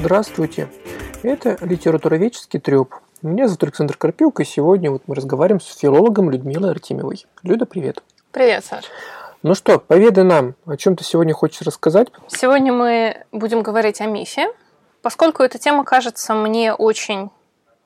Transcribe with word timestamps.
Здравствуйте. 0.00 0.66
Это 1.22 1.58
литературоведческий 1.60 2.58
треп. 2.58 2.94
Меня 3.20 3.48
зовут 3.48 3.64
Александр 3.64 3.98
Карпилко, 3.98 4.42
и 4.42 4.46
сегодня 4.46 4.90
вот 4.90 5.02
мы 5.06 5.14
разговариваем 5.14 5.60
с 5.60 5.76
филологом 5.76 6.30
Людмилой 6.30 6.70
Артемьевой. 6.70 7.26
Люда, 7.42 7.66
привет. 7.66 8.02
Привет, 8.32 8.64
Саш. 8.64 8.86
Ну 9.42 9.54
что, 9.54 9.78
поведай 9.78 10.24
нам, 10.24 10.54
о 10.64 10.78
чем 10.78 10.96
ты 10.96 11.04
сегодня 11.04 11.34
хочешь 11.34 11.60
рассказать? 11.60 12.08
Сегодня 12.28 12.72
мы 12.72 13.26
будем 13.30 13.62
говорить 13.62 14.00
о 14.00 14.06
мифе, 14.06 14.48
поскольку 15.02 15.42
эта 15.42 15.58
тема 15.58 15.84
кажется 15.84 16.32
мне 16.32 16.72
очень 16.72 17.28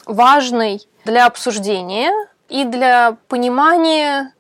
важной 0.07 0.87
для 1.05 1.27
обсуждения 1.27 2.12
и 2.49 2.65
для 2.65 3.17
понимания 3.27 4.33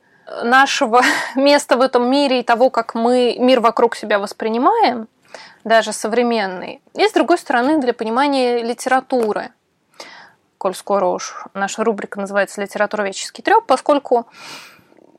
нашего 0.44 1.02
места 1.34 1.76
в 1.76 1.80
этом 1.80 2.08
мире 2.08 2.38
и 2.38 2.44
того, 2.44 2.70
как 2.70 2.94
мы 2.94 3.36
мир 3.36 3.58
вокруг 3.58 3.96
себя 3.96 4.20
воспринимаем, 4.20 5.08
даже 5.64 5.92
современный, 5.92 6.82
и, 6.94 7.08
с 7.08 7.12
другой 7.12 7.38
стороны, 7.38 7.80
для 7.80 7.94
понимания 7.94 8.62
литературы. 8.62 9.50
Коль 10.58 10.74
скоро 10.74 11.06
уж 11.06 11.44
наша 11.54 11.82
рубрика 11.84 12.20
называется 12.20 12.60
«Литературоведческий 12.62 13.42
треп», 13.42 13.64
поскольку 13.66 14.26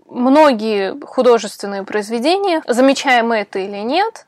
многие 0.08 1.00
художественные 1.06 1.84
произведения, 1.84 2.62
замечаем 2.68 3.32
это 3.32 3.60
или 3.60 3.78
нет, 3.78 4.28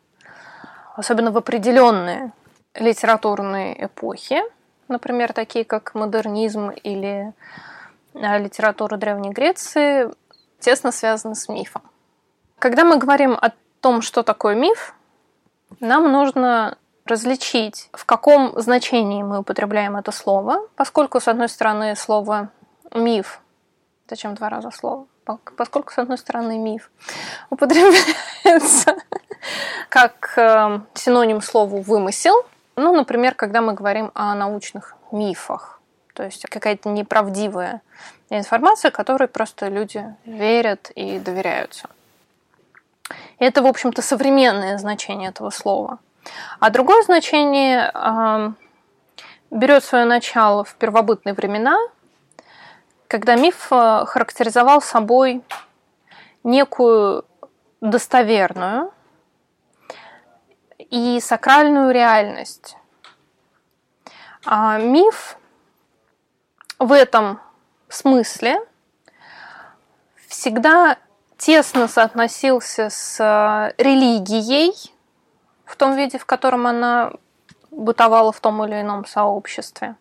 особенно 0.96 1.32
в 1.32 1.38
определенные 1.38 2.32
литературные 2.76 3.86
эпохи, 3.86 4.42
например, 4.88 5.34
такие 5.34 5.66
как 5.66 5.94
модернизм 5.96 6.70
или 6.70 7.34
а, 8.14 8.38
литература 8.38 8.98
Древней 8.98 9.30
Греции, 9.30 10.10
тесно 10.60 10.92
связаны 10.92 11.36
с 11.36 11.48
мифом. 11.50 11.84
Когда 12.60 12.84
мы 12.84 12.98
говорим 12.98 13.34
о 13.34 13.52
том, 13.82 14.02
что 14.02 14.24
такое 14.24 14.56
миф, 14.56 14.96
нам 15.80 16.12
нужно 16.12 16.78
различить, 17.06 17.90
в 17.94 18.06
каком 18.06 18.60
значении 18.60 19.24
мы 19.24 19.40
употребляем 19.40 19.96
это 19.96 20.12
слово, 20.12 20.68
поскольку, 20.76 21.20
с 21.20 21.28
одной 21.28 21.50
стороны, 21.50 21.96
слово 21.96 22.50
«миф» 22.94 23.42
Зачем 24.10 24.36
два 24.36 24.50
раза 24.50 24.72
слово? 24.72 25.06
Поскольку, 25.58 25.92
с 25.92 25.98
одной 25.98 26.18
стороны, 26.18 26.58
миф 26.58 26.90
употребляется 27.50 28.96
как 29.90 30.34
э, 30.38 30.80
синоним 30.94 31.42
слову 31.42 31.82
«вымысел», 31.82 32.46
ну, 32.78 32.96
например, 32.96 33.34
когда 33.34 33.62
мы 33.62 33.74
говорим 33.74 34.12
о 34.14 34.36
научных 34.36 34.96
мифах, 35.12 35.82
то 36.14 36.24
есть 36.24 36.44
какая-то 36.44 36.90
неправдивая 36.90 37.82
информация, 38.30 38.92
которой 38.92 39.28
просто 39.28 39.68
люди 39.68 40.06
верят 40.26 40.92
и 40.96 41.20
доверяются. 41.20 41.90
Это, 43.40 43.62
в 43.62 43.68
общем-то, 43.68 44.02
современное 44.02 44.78
значение 44.78 45.30
этого 45.30 45.50
слова. 45.50 46.00
А 46.60 46.70
другое 46.70 47.04
значение 47.04 47.92
э, 47.94 48.52
берет 49.52 49.84
свое 49.84 50.06
начало 50.06 50.64
в 50.64 50.76
первобытные 50.76 51.34
времена, 51.34 51.78
когда 53.08 53.36
миф 53.36 53.68
э, 53.72 54.06
характеризовал 54.06 54.82
собой 54.82 55.44
некую 56.44 57.26
достоверную 57.82 58.92
и 60.78 61.20
сакральную 61.22 61.92
реальность. 61.92 62.76
А 64.46 64.78
миф 64.78 65.38
в 66.80 66.92
этом 66.92 67.40
смысле 67.90 68.60
всегда 70.28 70.98
тесно 71.38 71.88
соотносился 71.88 72.90
с 72.90 73.20
э, 73.20 73.74
религией 73.82 74.74
в 75.66 75.76
том 75.76 75.96
виде, 75.96 76.18
в 76.18 76.26
котором 76.26 76.68
она 76.68 77.12
бытовала 77.72 78.32
в 78.32 78.40
том 78.40 78.64
или 78.66 78.82
ином 78.82 79.06
сообществе. 79.06 79.96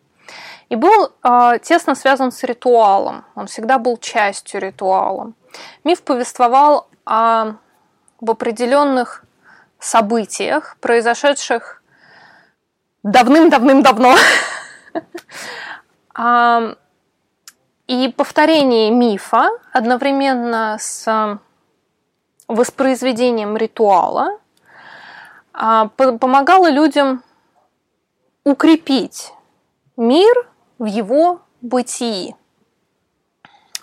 И 0.69 0.75
был 0.75 1.13
э, 1.23 1.59
тесно 1.61 1.95
связан 1.95 2.31
с 2.31 2.43
ритуалом. 2.43 3.23
Он 3.35 3.47
всегда 3.47 3.77
был 3.77 3.97
частью 3.97 4.59
ритуала. 4.61 5.33
Миф 5.83 6.01
повествовал 6.03 6.89
о, 7.05 7.53
об 8.21 8.31
определенных 8.31 9.23
событиях, 9.79 10.77
произошедших 10.81 11.81
давным-давным-давно. 13.03 14.15
И 17.87 18.09
повторение 18.09 18.91
мифа 18.91 19.49
одновременно 19.71 20.77
с 20.79 21.39
воспроизведением 22.47 23.55
ритуала 23.55 24.39
а, 25.53 25.87
помогало 25.87 26.69
людям 26.69 27.23
укрепить 28.43 29.33
мир 29.95 30.49
в 30.77 30.85
его 30.85 31.41
бытии. 31.61 32.35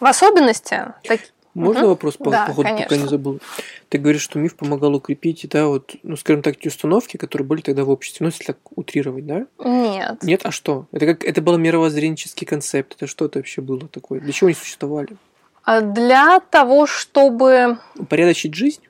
В 0.01 0.07
особенности... 0.07 0.93
Так... 1.05 1.21
Можно 1.55 1.83
угу. 1.83 1.91
вопрос 1.91 2.17
по, 2.17 2.31
да, 2.31 2.47
по 2.47 2.53
ходу, 2.53 2.69
пока 2.77 2.97
не 2.97 3.07
забыл? 3.07 3.41
Ты 3.89 3.99
говоришь, 3.99 4.23
что 4.23 4.41
миф 4.41 4.57
помогал 4.57 4.95
укрепить, 4.95 5.47
да, 5.49 5.67
вот, 5.67 5.95
ну, 6.03 6.17
скажем 6.17 6.43
так, 6.43 6.59
те 6.59 6.69
установки, 6.69 7.17
которые 7.17 7.47
были 7.47 7.61
тогда 7.61 7.85
в 7.85 7.91
обществе, 7.91 8.25
ну, 8.25 8.31
если 8.31 8.45
так 8.45 8.59
утрировать, 8.77 9.25
да? 9.25 9.47
Нет. 9.65 10.23
Нет, 10.23 10.41
а 10.45 10.51
что? 10.51 10.87
Это 10.91 11.07
как 11.07 11.25
это 11.25 11.41
был 11.41 11.57
мировоззренческий 11.57 12.47
концепт, 12.47 12.95
это 12.97 13.07
что 13.07 13.27
это 13.27 13.39
вообще 13.39 13.61
было 13.61 13.87
такое? 13.87 14.21
Для 14.21 14.33
чего 14.33 14.49
они 14.49 14.57
существовали? 14.57 15.17
А 15.63 15.81
для 15.81 16.41
того, 16.41 16.87
чтобы... 16.87 17.79
Упорядочить 17.97 18.55
жизнь? 18.55 18.83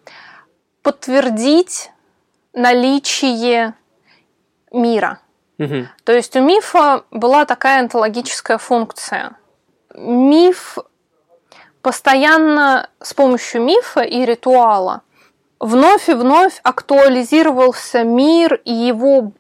Подтвердить 0.83 1.91
наличие 2.55 3.75
мира. 4.73 5.21
Угу. 5.59 5.87
То 6.05 6.13
есть 6.13 6.35
у 6.35 6.41
мифа 6.41 7.05
была 7.11 7.45
такая 7.45 7.81
онтологическая 7.81 8.59
функция. 8.59 9.37
Миф 9.95 10.79
постоянно 11.85 12.89
с 13.01 13.13
помощью 13.13 13.63
мифа 13.63 14.01
и 14.01 14.25
ритуала 14.25 15.03
вновь 15.61 16.09
и 16.09 16.15
вновь 16.15 16.59
актуализировался 16.63 18.03
мир 18.03 18.61
и 18.65 18.73
его 18.73 19.33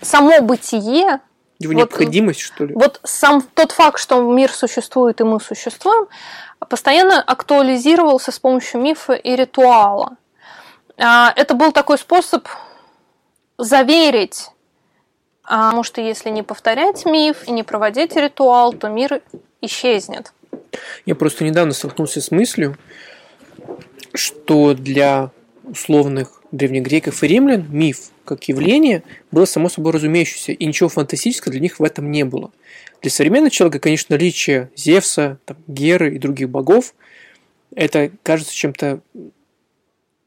само 0.00 0.40
бытие. 0.42 1.20
Его 1.58 1.72
вот, 1.72 1.78
необходимость, 1.78 2.40
что 2.40 2.66
ли? 2.66 2.74
Вот 2.74 3.00
сам 3.04 3.42
тот 3.42 3.72
факт, 3.72 3.98
что 3.98 4.20
мир 4.20 4.52
существует 4.52 5.20
и 5.20 5.24
мы 5.24 5.40
существуем, 5.40 6.06
постоянно 6.68 7.20
актуализировался 7.20 8.32
с 8.32 8.38
помощью 8.38 8.80
мифа 8.80 9.14
и 9.14 9.34
ритуала. 9.34 10.16
А, 10.98 11.32
это 11.34 11.54
был 11.54 11.72
такой 11.72 11.98
способ 11.98 12.46
заверить 13.56 14.50
а 15.50 15.72
может, 15.72 15.96
если 15.96 16.28
не 16.28 16.42
повторять 16.42 17.06
миф 17.06 17.48
и 17.48 17.52
не 17.52 17.62
проводить 17.62 18.14
ритуал, 18.16 18.74
то 18.74 18.90
мир 18.90 19.22
исчезнет. 19.62 20.34
Я 21.06 21.14
просто 21.14 21.44
недавно 21.44 21.72
столкнулся 21.72 22.20
с 22.20 22.30
мыслью, 22.30 22.76
что 24.14 24.74
для 24.74 25.30
условных 25.64 26.42
древнегреков 26.50 27.22
и 27.22 27.28
римлян 27.28 27.66
миф 27.70 28.10
как 28.24 28.44
явление 28.44 29.02
было 29.30 29.46
само 29.46 29.68
собой 29.68 29.92
разумеющееся, 29.92 30.52
и 30.52 30.66
ничего 30.66 30.88
фантастического 30.88 31.52
для 31.52 31.62
них 31.62 31.78
в 31.78 31.84
этом 31.84 32.10
не 32.10 32.24
было. 32.24 32.52
Для 33.00 33.10
современного 33.10 33.50
человека, 33.50 33.80
конечно, 33.80 34.16
наличие 34.16 34.70
Зевса, 34.76 35.38
там, 35.46 35.56
Геры 35.66 36.14
и 36.14 36.18
других 36.18 36.50
богов, 36.50 36.94
это 37.74 38.10
кажется 38.22 38.54
чем-то 38.54 39.00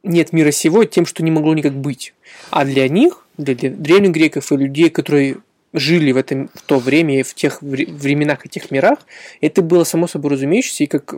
нет 0.04 0.34
мира 0.34 0.52
сего 0.52 0.84
тем, 0.84 1.06
что 1.06 1.24
не 1.24 1.32
могло 1.32 1.54
никак 1.54 1.74
быть. 1.74 2.14
А 2.50 2.66
для 2.66 2.88
них 2.88 3.26
для 3.38 3.56
древних 3.56 4.12
греков 4.12 4.52
и 4.52 4.58
людей, 4.58 4.90
которые 4.90 5.38
жили 5.74 6.12
в, 6.12 6.18
этом, 6.18 6.50
в 6.54 6.62
то 6.62 6.80
время 6.80 7.20
и 7.20 7.24
в 7.24 7.34
тех 7.34 7.62
временах 7.62 8.46
и 8.46 8.50
тех 8.50 8.72
мирах, 8.72 9.00
это 9.40 9.62
было 9.62 9.84
само 9.84 10.08
собой 10.08 10.32
разумеющееся 10.32 10.84
и 10.84 10.88
как 10.88 11.14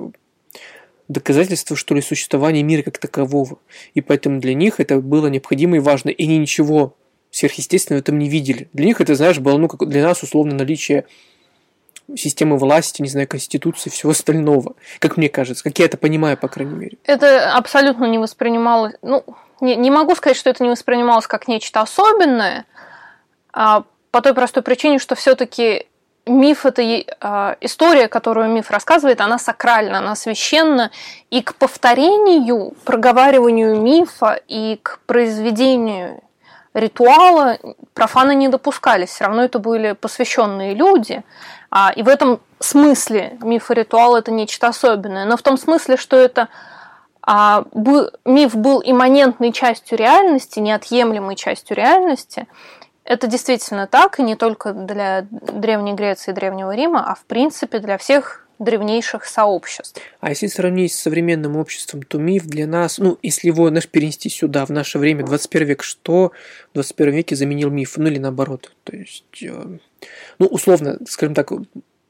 доказательство, 1.07 1.75
что 1.75 1.95
ли, 1.95 2.01
существования 2.01 2.63
мира 2.63 2.81
как 2.81 2.97
такового. 2.97 3.59
И 3.93 4.01
поэтому 4.01 4.39
для 4.39 4.53
них 4.53 4.79
это 4.79 4.99
было 5.01 5.27
необходимо 5.27 5.77
и 5.77 5.79
важно, 5.79 6.09
и 6.09 6.23
они 6.23 6.37
ничего 6.37 6.95
сверхъестественного 7.31 7.99
в 7.99 8.03
этом 8.03 8.19
не 8.19 8.29
видели. 8.29 8.69
Для 8.73 8.85
них 8.85 9.01
это, 9.01 9.15
знаешь, 9.15 9.39
было, 9.39 9.57
ну, 9.57 9.67
как 9.67 9.87
для 9.89 10.03
нас 10.03 10.21
условно 10.23 10.55
наличие 10.55 11.05
системы 12.15 12.57
власти, 12.57 13.01
не 13.01 13.07
знаю, 13.07 13.27
конституции, 13.27 13.89
всего 13.89 14.11
остального. 14.11 14.75
Как 14.99 15.17
мне 15.17 15.29
кажется, 15.29 15.63
как 15.63 15.79
я 15.79 15.85
это 15.85 15.97
понимаю, 15.97 16.37
по 16.37 16.47
крайней 16.47 16.75
мере. 16.75 16.97
Это 17.05 17.53
абсолютно 17.53 18.05
не 18.05 18.19
воспринималось, 18.19 18.93
ну, 19.01 19.23
не, 19.61 19.75
не 19.75 19.89
могу 19.89 20.13
сказать, 20.15 20.37
что 20.37 20.49
это 20.49 20.63
не 20.63 20.69
воспринималось 20.69 21.27
как 21.27 21.47
нечто 21.47 21.81
особенное, 21.81 22.65
а, 23.51 23.85
по 24.13 24.21
той 24.21 24.35
простой 24.35 24.61
причине, 24.61 24.99
что 24.99 25.15
все-таки 25.15 25.87
миф 26.27 26.67
это 26.67 26.83
э, 26.83 27.55
история, 27.61 28.07
которую 28.07 28.47
миф 28.47 28.69
рассказывает, 28.69 29.19
она 29.19 29.39
сакральна, 29.39 29.97
она 29.97 30.15
священна, 30.15 30.91
и 31.31 31.41
к 31.41 31.55
повторению, 31.55 32.75
проговариванию 32.85 33.75
мифа 33.81 34.39
и 34.47 34.79
к 34.83 34.99
произведению 35.07 36.21
ритуала 36.75 37.57
профаны 37.95 38.35
не 38.35 38.49
допускались. 38.49 39.09
Все 39.09 39.25
равно 39.25 39.45
это 39.45 39.57
были 39.57 39.93
посвященные 39.93 40.75
люди. 40.75 41.23
А, 41.71 41.91
и 41.95 42.03
в 42.03 42.07
этом 42.07 42.39
смысле 42.59 43.39
миф 43.41 43.71
и 43.71 43.73
ритуал 43.73 44.15
это 44.15 44.29
нечто 44.29 44.67
особенное. 44.67 45.25
Но 45.25 45.37
в 45.37 45.41
том 45.41 45.57
смысле, 45.57 45.97
что 45.97 46.17
это 46.17 46.49
а, 47.23 47.63
был, 47.71 48.11
миф 48.25 48.55
был 48.55 48.79
имманентной 48.85 49.51
частью 49.51 49.97
реальности, 49.97 50.59
неотъемлемой 50.59 51.35
частью 51.35 51.75
реальности, 51.75 52.47
Это 53.05 53.27
действительно 53.27 53.87
так, 53.87 54.19
и 54.19 54.23
не 54.23 54.35
только 54.35 54.73
для 54.73 55.27
Древней 55.29 55.93
Греции 55.93 56.31
и 56.31 56.33
Древнего 56.33 56.73
Рима, 56.75 57.09
а 57.09 57.15
в 57.15 57.25
принципе 57.25 57.79
для 57.79 57.97
всех 57.97 58.47
древнейших 58.59 59.25
сообществ. 59.25 60.01
А 60.19 60.29
если 60.29 60.47
сравнить 60.47 60.93
с 60.93 60.99
современным 60.99 61.57
обществом, 61.57 62.03
то 62.03 62.17
миф 62.17 62.45
для 62.45 62.67
нас, 62.67 62.97
ну, 62.97 63.17
если 63.21 63.47
его 63.47 63.69
наш 63.69 63.87
перенести 63.87 64.29
сюда, 64.29 64.65
в 64.65 64.69
наше 64.69 64.99
время, 64.99 65.25
21 65.25 65.67
век, 65.67 65.83
что 65.83 66.31
в 66.71 66.73
21 66.75 67.13
веке 67.13 67.35
заменил 67.35 67.69
миф? 67.69 67.97
Ну, 67.97 68.07
или 68.07 68.19
наоборот. 68.19 68.71
То 68.83 68.95
есть, 68.95 69.41
э, 69.41 69.77
ну, 70.39 70.45
условно, 70.45 70.99
скажем 71.07 71.35
так, 71.35 71.51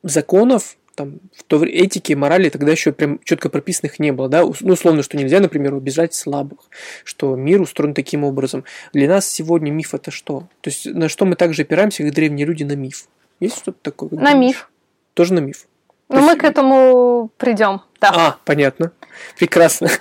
законов 0.03 0.77
там, 0.95 1.19
в 1.35 1.43
то 1.43 1.57
время 1.57 1.77
этики, 1.77 2.13
морали 2.13 2.49
тогда 2.49 2.71
еще 2.71 2.91
прям 2.91 3.19
четко 3.23 3.49
прописанных 3.49 3.99
не 3.99 4.11
было, 4.11 4.29
да, 4.29 4.43
ну, 4.43 4.73
условно, 4.73 5.03
что 5.03 5.17
нельзя, 5.17 5.39
например, 5.39 5.73
убежать 5.73 6.13
слабых, 6.13 6.59
что 7.03 7.35
мир 7.35 7.61
устроен 7.61 7.93
таким 7.93 8.23
образом. 8.23 8.63
Для 8.93 9.07
нас 9.07 9.27
сегодня 9.27 9.71
миф 9.71 9.93
это 9.93 10.11
что? 10.11 10.47
То 10.61 10.69
есть 10.69 10.85
на 10.85 11.09
что 11.09 11.25
мы 11.25 11.35
также 11.35 11.63
опираемся, 11.63 12.03
как 12.03 12.13
древние 12.13 12.45
люди, 12.45 12.63
на 12.63 12.73
миф? 12.75 13.07
Есть 13.39 13.57
что-то 13.57 13.77
такое? 13.81 14.09
На 14.11 14.31
думаешь? 14.31 14.37
миф. 14.37 14.69
Тоже 15.13 15.33
на 15.33 15.39
миф. 15.39 15.67
Ну, 16.09 16.21
мы 16.21 16.35
к 16.35 16.43
этому 16.43 17.31
придем, 17.37 17.81
да. 17.99 18.11
А, 18.13 18.37
понятно. 18.45 18.91
Прекрасно. 19.37 19.89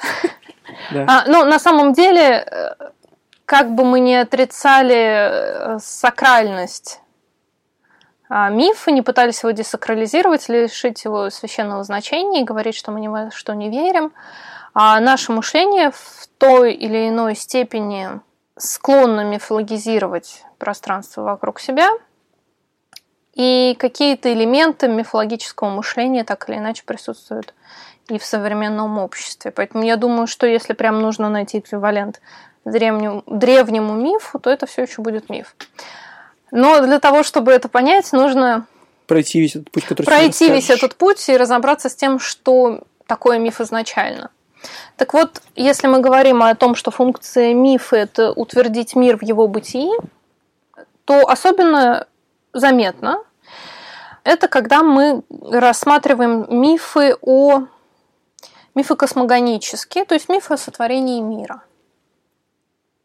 А, 0.95 1.25
ну, 1.27 1.45
на 1.45 1.59
самом 1.59 1.93
деле, 1.93 2.45
э, 2.45 2.75
как 3.45 3.75
бы 3.75 3.85
мы 3.85 4.01
не 4.01 4.17
отрицали 4.17 5.75
э, 5.75 5.79
сакральность 5.81 7.02
а, 8.35 8.49
мифа, 8.49 8.91
не 8.91 9.03
пытались 9.03 9.43
его 9.43 9.51
десакрализировать, 9.51 10.49
лишить 10.49 11.05
его 11.05 11.29
священного 11.31 11.85
значения 11.85 12.41
и 12.41 12.45
говорить, 12.45 12.75
что 12.75 12.91
мы 12.91 13.01
ни 13.01 13.09
во 13.09 13.31
что 13.31 13.53
не 13.55 13.69
верим, 13.69 14.13
а 14.75 14.99
наше 15.01 15.33
мышление 15.33 15.91
в 15.91 16.29
той 16.39 16.73
или 16.73 17.09
иной 17.09 17.37
степени 17.37 18.09
склонно 18.57 19.25
мифологизировать 19.25 20.45
пространство 20.59 21.23
вокруг 21.23 21.61
себя– 21.61 21.91
и 23.35 23.77
какие-то 23.79 24.33
элементы 24.33 24.89
мифологического 24.89 25.71
мышления 25.71 26.25
так 26.25 26.49
или 26.49 26.59
иначе 26.59 26.85
присутствуют 26.85 27.55
и 28.09 28.19
в 28.19 28.25
современном 28.25 28.99
обществе. 28.99 29.51
Поэтому 29.51 29.85
я 29.85 29.97
думаю, 29.97 30.27
что 30.27 30.47
если 30.47 30.75
прям 30.75 31.01
нужно 31.01 31.29
найти 31.31 31.61
эквивалент 31.61 32.21
древнему, 32.65 33.23
древнему 33.27 33.95
мифу, 33.95 34.39
то 34.39 34.51
это 34.51 34.67
все 34.67 34.83
еще 34.83 35.01
будет 35.01 35.31
миф. 35.31 35.57
Но 36.53 36.83
для 36.83 37.01
того, 37.01 37.23
чтобы 37.23 37.51
это 37.51 37.69
понять, 37.69 38.13
нужно 38.13 38.67
пройти 39.07 39.41
весь 39.41 39.57
этот 39.57 39.71
путь, 39.71 39.85
который 39.87 40.07
пройти 40.07 40.51
весь 40.51 40.71
этот 40.71 40.95
путь 40.95 41.29
и 41.29 41.37
разобраться 41.37 41.89
с 41.89 41.95
тем, 41.97 42.21
что 42.21 42.83
такое 43.07 43.39
миф 43.39 43.61
изначально. 43.61 44.31
Так 44.97 45.15
вот, 45.15 45.41
если 45.57 45.87
мы 45.87 46.01
говорим 46.01 46.43
о 46.43 46.55
том, 46.55 46.75
что 46.75 46.91
функция 46.91 47.55
мифа– 47.55 47.97
это 47.99 48.33
утвердить 48.33 48.95
мир 48.95 49.17
в 49.17 49.23
его 49.23 49.49
бытии, 49.49 49.91
то 51.07 51.27
особенно 51.27 52.07
заметно, 52.53 53.19
это 54.23 54.47
когда 54.47 54.83
мы 54.83 55.23
рассматриваем 55.51 56.47
мифы 56.49 57.17
о 57.23 57.63
мифы 58.75 58.95
космогонические, 58.95 60.05
то 60.05 60.15
есть 60.15 60.29
мифы 60.29 60.55
о 60.55 60.59
сотворении 60.59 61.21
мира. 61.21 61.63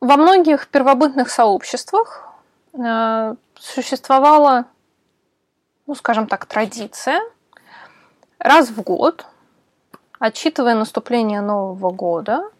Во 0.02 0.18
многих 0.18 0.68
первобытных 0.68 1.30
сообществах 1.30 2.27
существовала, 3.60 4.66
ну, 5.86 5.96
скажем 5.96 6.28
так, 6.28 6.46
традиция 6.46 7.22
раз 8.40 8.70
в 8.70 8.82
год, 8.82 9.26
отчитывая 10.20 10.76
наступление 10.76 11.42
Нового 11.42 11.92
года, 11.92 12.52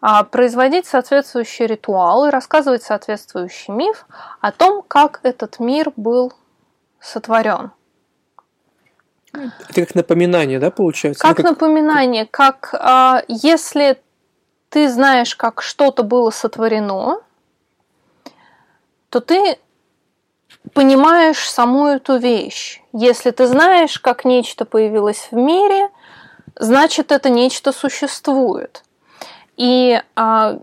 а, 0.00 0.24
производить 0.24 0.86
соответствующие 0.86 1.68
ритуалы, 1.68 2.30
рассказывать 2.30 2.82
соответствующий 2.82 3.72
миф 3.72 4.06
о 4.40 4.50
том, 4.50 4.82
как 4.82 5.20
этот 5.22 5.60
мир 5.60 5.92
был 5.96 6.32
сотворен. 7.00 7.72
Это 9.32 9.52
как 9.74 9.94
напоминание, 9.94 10.58
да, 10.58 10.70
получается? 10.70 11.22
Как, 11.22 11.38
ну, 11.38 11.44
как... 11.44 11.52
напоминание, 11.52 12.26
как 12.26 12.74
а, 12.74 13.22
если 13.28 14.00
ты 14.70 14.88
знаешь, 14.88 15.36
как 15.36 15.62
что-то 15.62 16.02
было 16.02 16.30
сотворено, 16.30 17.20
то 19.10 19.20
ты 19.20 19.58
понимаешь 20.72 21.50
саму 21.50 21.88
эту 21.88 22.16
вещь. 22.16 22.80
Если 22.92 23.30
ты 23.30 23.46
знаешь, 23.46 23.98
как 23.98 24.24
нечто 24.24 24.64
появилось 24.64 25.28
в 25.30 25.36
мире, 25.36 25.90
значит, 26.56 27.12
это 27.12 27.28
нечто 27.28 27.72
существует. 27.72 28.82
И 29.56 30.00
а, 30.16 30.58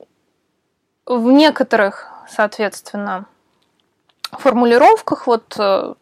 в 1.05 1.31
некоторых, 1.31 2.07
соответственно, 2.29 3.25
формулировках 4.31 5.27
вот 5.27 5.55
э, 5.57 5.93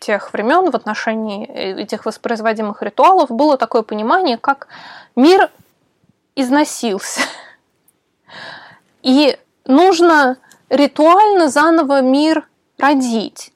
тех 0.00 0.32
времен 0.32 0.70
в 0.70 0.76
отношении 0.76 1.46
этих 1.46 2.04
воспроизводимых 2.04 2.82
ритуалов 2.82 3.30
было 3.30 3.56
такое 3.56 3.82
понимание, 3.82 4.36
как 4.36 4.68
мир 5.16 5.50
износился. 6.34 7.22
И 9.02 9.38
нужно 9.64 10.36
ритуально 10.68 11.48
заново 11.48 12.00
мир 12.02 12.48
родить. 12.78 13.52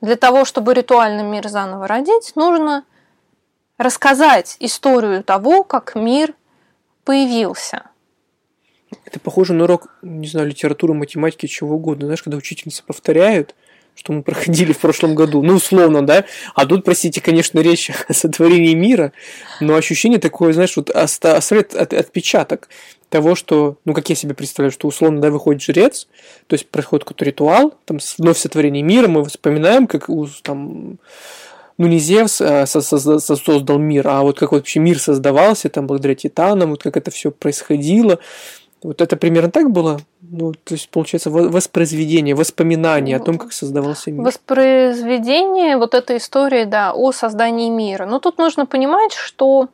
Для 0.00 0.16
того, 0.16 0.44
чтобы 0.44 0.74
ритуально 0.74 1.20
мир 1.22 1.48
заново 1.48 1.86
родить, 1.86 2.32
нужно 2.34 2.84
рассказать 3.76 4.56
историю 4.60 5.22
того, 5.22 5.62
как 5.64 5.94
мир 5.94 6.34
появился. 7.04 7.84
Это 9.04 9.20
похоже 9.20 9.52
на 9.54 9.64
урок, 9.64 9.98
не 10.02 10.26
знаю, 10.26 10.48
литературы, 10.48 10.94
математики, 10.94 11.46
чего 11.46 11.76
угодно. 11.76 12.06
Знаешь, 12.06 12.22
когда 12.22 12.36
учительницы 12.36 12.82
повторяют, 12.84 13.54
что 13.94 14.12
мы 14.12 14.22
проходили 14.22 14.72
в 14.72 14.78
прошлом 14.78 15.14
году, 15.14 15.42
ну, 15.42 15.54
условно, 15.54 16.06
да, 16.06 16.24
а 16.54 16.66
тут, 16.66 16.84
простите, 16.84 17.20
конечно, 17.20 17.60
речь 17.60 17.90
о 18.08 18.14
сотворении 18.14 18.74
мира, 18.74 19.12
но 19.60 19.74
ощущение 19.74 20.18
такое, 20.18 20.52
знаешь, 20.52 20.76
вот 20.76 20.90
оставляет 20.90 21.74
отпечаток 21.74 22.68
того, 23.08 23.34
что, 23.34 23.76
ну, 23.84 23.92
как 23.92 24.08
я 24.08 24.14
себе 24.14 24.34
представляю, 24.34 24.72
что 24.72 24.88
условно, 24.88 25.20
да, 25.20 25.30
выходит 25.30 25.62
жрец, 25.62 26.06
то 26.46 26.54
есть 26.54 26.68
происходит 26.68 27.04
какой-то 27.04 27.24
ритуал, 27.24 27.74
там, 27.84 27.98
вновь 28.18 28.38
сотворение 28.38 28.82
мира, 28.82 29.08
мы 29.08 29.24
вспоминаем, 29.24 29.86
как 29.86 30.08
там 30.42 30.98
ну 31.80 31.86
не 31.86 31.98
Зевс 31.98 32.42
а, 32.42 32.66
создал 32.66 33.78
мир, 33.78 34.06
а 34.06 34.20
вот 34.20 34.38
как 34.38 34.52
вообще 34.52 34.80
мир 34.80 34.98
создавался 34.98 35.70
там 35.70 35.86
благодаря 35.86 36.14
титанам, 36.14 36.70
вот 36.70 36.82
как 36.82 36.98
это 36.98 37.10
все 37.10 37.30
происходило. 37.30 38.18
Вот 38.82 39.02
это 39.02 39.16
примерно 39.16 39.50
так 39.50 39.70
было? 39.70 40.00
Ну, 40.22 40.52
то 40.52 40.74
есть, 40.74 40.88
получается, 40.88 41.30
воспроизведение, 41.30 42.34
воспоминание 42.34 43.16
о 43.16 43.20
том, 43.20 43.36
как 43.36 43.52
создавался 43.52 44.10
мир. 44.10 44.24
Воспроизведение 44.24 45.76
вот 45.76 45.94
этой 45.94 46.16
истории, 46.16 46.64
да, 46.64 46.92
о 46.94 47.12
создании 47.12 47.68
мира. 47.68 48.06
Но 48.06 48.20
тут 48.20 48.38
нужно 48.38 48.64
понимать, 48.64 49.12
что 49.12 49.68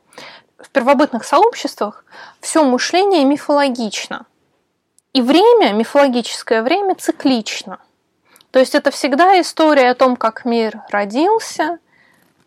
в 0.57 0.69
первобытных 0.71 1.23
сообществах 1.23 2.03
все 2.41 2.63
мышление 2.63 3.23
мифологично. 3.23 4.25
И 5.13 5.21
время, 5.21 5.71
мифологическое 5.73 6.61
время, 6.61 6.95
циклично. 6.95 7.79
То 8.51 8.59
есть 8.59 8.75
это 8.75 8.91
всегда 8.91 9.39
история 9.39 9.91
о 9.91 9.95
том, 9.95 10.15
как 10.15 10.43
мир 10.43 10.81
родился, 10.89 11.79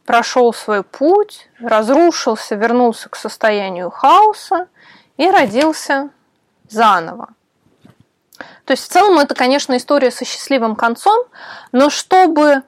прошел 0.05 0.53
свой 0.53 0.83
путь, 0.83 1.49
разрушился, 1.59 2.55
вернулся 2.55 3.09
к 3.09 3.17
состоянию 3.17 3.91
хаоса 3.91 4.69
и 5.17 5.31
родился 5.31 6.11
заново. 6.71 7.29
То 8.65 8.73
есть 8.73 8.85
в 8.85 8.89
целом 8.89 9.19
это, 9.19 9.35
конечно, 9.35 9.77
история 9.77 10.11
со 10.11 10.25
счастливым 10.25 10.77
концом, 10.77 11.27
но 11.73 11.91
чтобы 11.91 12.63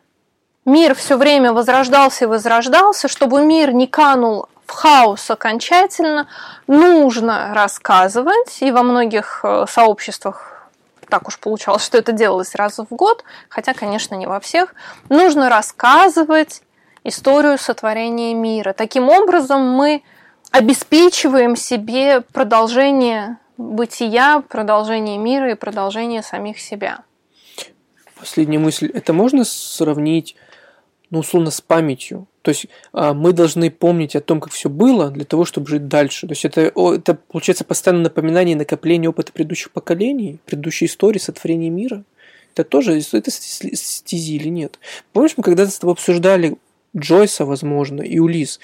мир 0.65 0.95
все 0.95 1.17
время 1.17 1.53
возрождался 1.53 2.25
и 2.25 2.29
возрождался, 2.29 3.09
чтобы 3.09 3.45
мир 3.45 3.73
не 3.73 3.87
канул 3.87 4.49
в 4.67 4.73
хаос 4.73 5.31
окончательно, 5.31 6.29
нужно 6.67 7.53
рассказывать, 7.55 8.59
и 8.61 8.71
во 8.71 8.83
многих 8.83 9.41
э, 9.45 9.67
сообществах 9.69 10.53
так 11.09 11.29
уж 11.29 11.39
получалось, 11.39 11.85
что 11.85 11.99
это 11.99 12.13
делалось 12.13 12.55
раз 12.55 12.79
в 12.79 12.87
год, 12.89 13.23
хотя, 13.51 13.75
конечно, 13.75 14.15
не 14.15 14.27
во 14.27 14.41
всех, 14.41 14.75
нужно 15.11 15.51
рассказывать 15.51 16.63
историю 17.05 17.59
сотворения 17.59 18.33
мира. 18.33 18.73
Таким 18.73 19.11
образом, 19.11 19.61
мы 19.61 20.03
обеспечиваем 20.53 21.55
себе 21.55 22.23
продолжение 22.23 23.37
бытия, 23.63 24.43
продолжение 24.49 25.19
мира 25.19 25.53
и 25.53 25.55
продолжение 25.55 26.23
самих 26.23 26.59
себя. 26.59 27.05
Последняя 28.19 28.59
мысль. 28.59 28.91
Это 28.93 29.13
можно 29.13 29.45
сравнить, 29.45 30.37
ну, 31.11 31.21
условно, 31.21 31.51
с 31.51 31.61
памятью? 31.61 32.27
То 32.43 32.51
есть 32.51 32.67
а, 32.93 33.15
мы 33.15 33.33
должны 33.33 33.71
помнить 33.71 34.17
о 34.17 34.21
том, 34.21 34.41
как 34.41 34.53
все 34.53 34.69
было, 34.69 35.11
для 35.11 35.25
того, 35.25 35.45
чтобы 35.45 35.69
жить 35.69 35.89
дальше. 35.89 36.27
То 36.27 36.33
есть 36.33 36.45
это, 36.45 36.61
это 36.61 37.15
получается 37.15 37.65
постоянное 37.65 38.05
напоминание 38.05 38.55
и 38.55 38.59
накопление 38.59 39.11
опыта 39.11 39.33
предыдущих 39.33 39.71
поколений, 39.71 40.39
предыдущей 40.45 40.87
истории 40.87 41.19
сотворения 41.19 41.71
мира. 41.71 42.05
Это 42.55 42.65
тоже 42.65 43.01
это 43.13 43.31
стези 43.31 44.37
или 44.37 44.49
нет? 44.49 44.79
Помнишь, 45.13 45.35
мы 45.37 45.43
когда-то 45.43 45.71
с 45.71 45.79
тобой 45.79 45.95
обсуждали 45.95 46.57
Джойса, 46.97 47.47
возможно, 47.47 48.03
и 48.03 48.19
Улис. 48.19 48.61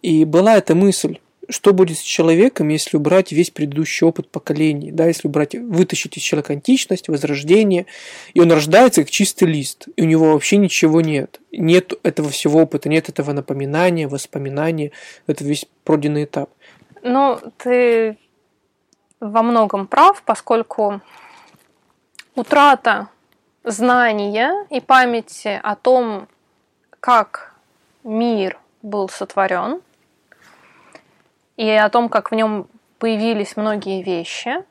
И 0.00 0.24
была 0.24 0.56
эта 0.56 0.74
мысль, 0.74 1.18
что 1.48 1.72
будет 1.72 1.98
с 1.98 2.02
человеком, 2.02 2.68
если 2.68 2.96
убрать 2.96 3.32
весь 3.32 3.50
предыдущий 3.50 4.06
опыт 4.06 4.30
поколений, 4.30 4.92
да, 4.92 5.06
если 5.06 5.28
убрать, 5.28 5.54
вытащить 5.54 6.16
из 6.16 6.22
человека 6.22 6.52
античность, 6.52 7.08
возрождение, 7.08 7.86
и 8.34 8.40
он 8.40 8.52
рождается 8.52 9.02
как 9.02 9.10
чистый 9.10 9.48
лист, 9.48 9.88
и 9.96 10.02
у 10.02 10.04
него 10.04 10.32
вообще 10.32 10.58
ничего 10.58 11.00
нет. 11.00 11.40
Нет 11.52 11.94
этого 12.02 12.28
всего 12.28 12.62
опыта, 12.62 12.88
нет 12.88 13.08
этого 13.08 13.32
напоминания, 13.32 14.08
воспоминания, 14.08 14.92
это 15.26 15.44
весь 15.44 15.66
пройденный 15.84 16.24
этап. 16.24 16.50
Ну, 17.02 17.38
ты 17.56 18.18
во 19.20 19.42
многом 19.42 19.86
прав, 19.86 20.22
поскольку 20.22 21.00
утрата 22.34 23.08
знания 23.64 24.66
и 24.70 24.80
памяти 24.80 25.60
о 25.62 25.76
том, 25.76 26.28
как 27.00 27.54
мир 28.04 28.58
был 28.82 29.08
сотворен, 29.08 29.80
и 31.58 31.68
о 31.68 31.90
том, 31.90 32.08
как 32.08 32.30
в 32.30 32.34
нем 32.34 32.68
появились 32.98 33.56
многие 33.56 34.02
вещи, 34.02 34.64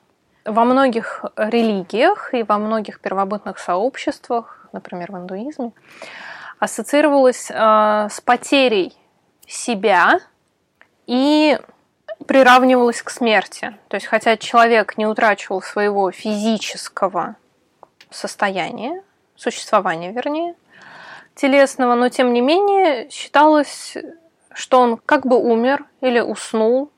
во 0.46 0.63
многих 0.63 1.25
религиях 1.36 2.34
и 2.34 2.44
во 2.44 2.58
многих 2.58 3.01
первобытных 3.01 3.60
сообществах, 3.60 4.70
например, 4.72 5.12
в 5.12 5.17
индуизме, 5.17 5.74
ассоциировалась 6.60 7.51
э, 7.51 8.08
с 8.10 8.22
потерей 8.22 8.98
себя 9.46 10.22
и 11.08 11.60
приравнивалась 12.25 13.01
к 13.01 13.10
смерти. 13.10 13.77
То 13.89 13.96
есть, 13.96 14.08
хотя 14.08 14.38
человек 14.38 14.98
не 14.98 15.06
утрачивал 15.06 15.62
своего 15.62 16.10
физического 16.12 17.36
состояния, 18.10 19.03
существования, 19.36 20.13
вернее, 20.13 20.56
телесного, 21.36 21.96
но 21.96 22.08
тем 22.08 22.32
не 22.32 22.39
менее 22.39 23.10
считалось, 23.10 23.98
что 24.58 24.80
он 24.80 24.98
как 24.98 25.28
бы 25.28 25.38
умер 25.38 25.86
или 26.02 26.20
уснул, 26.20 26.90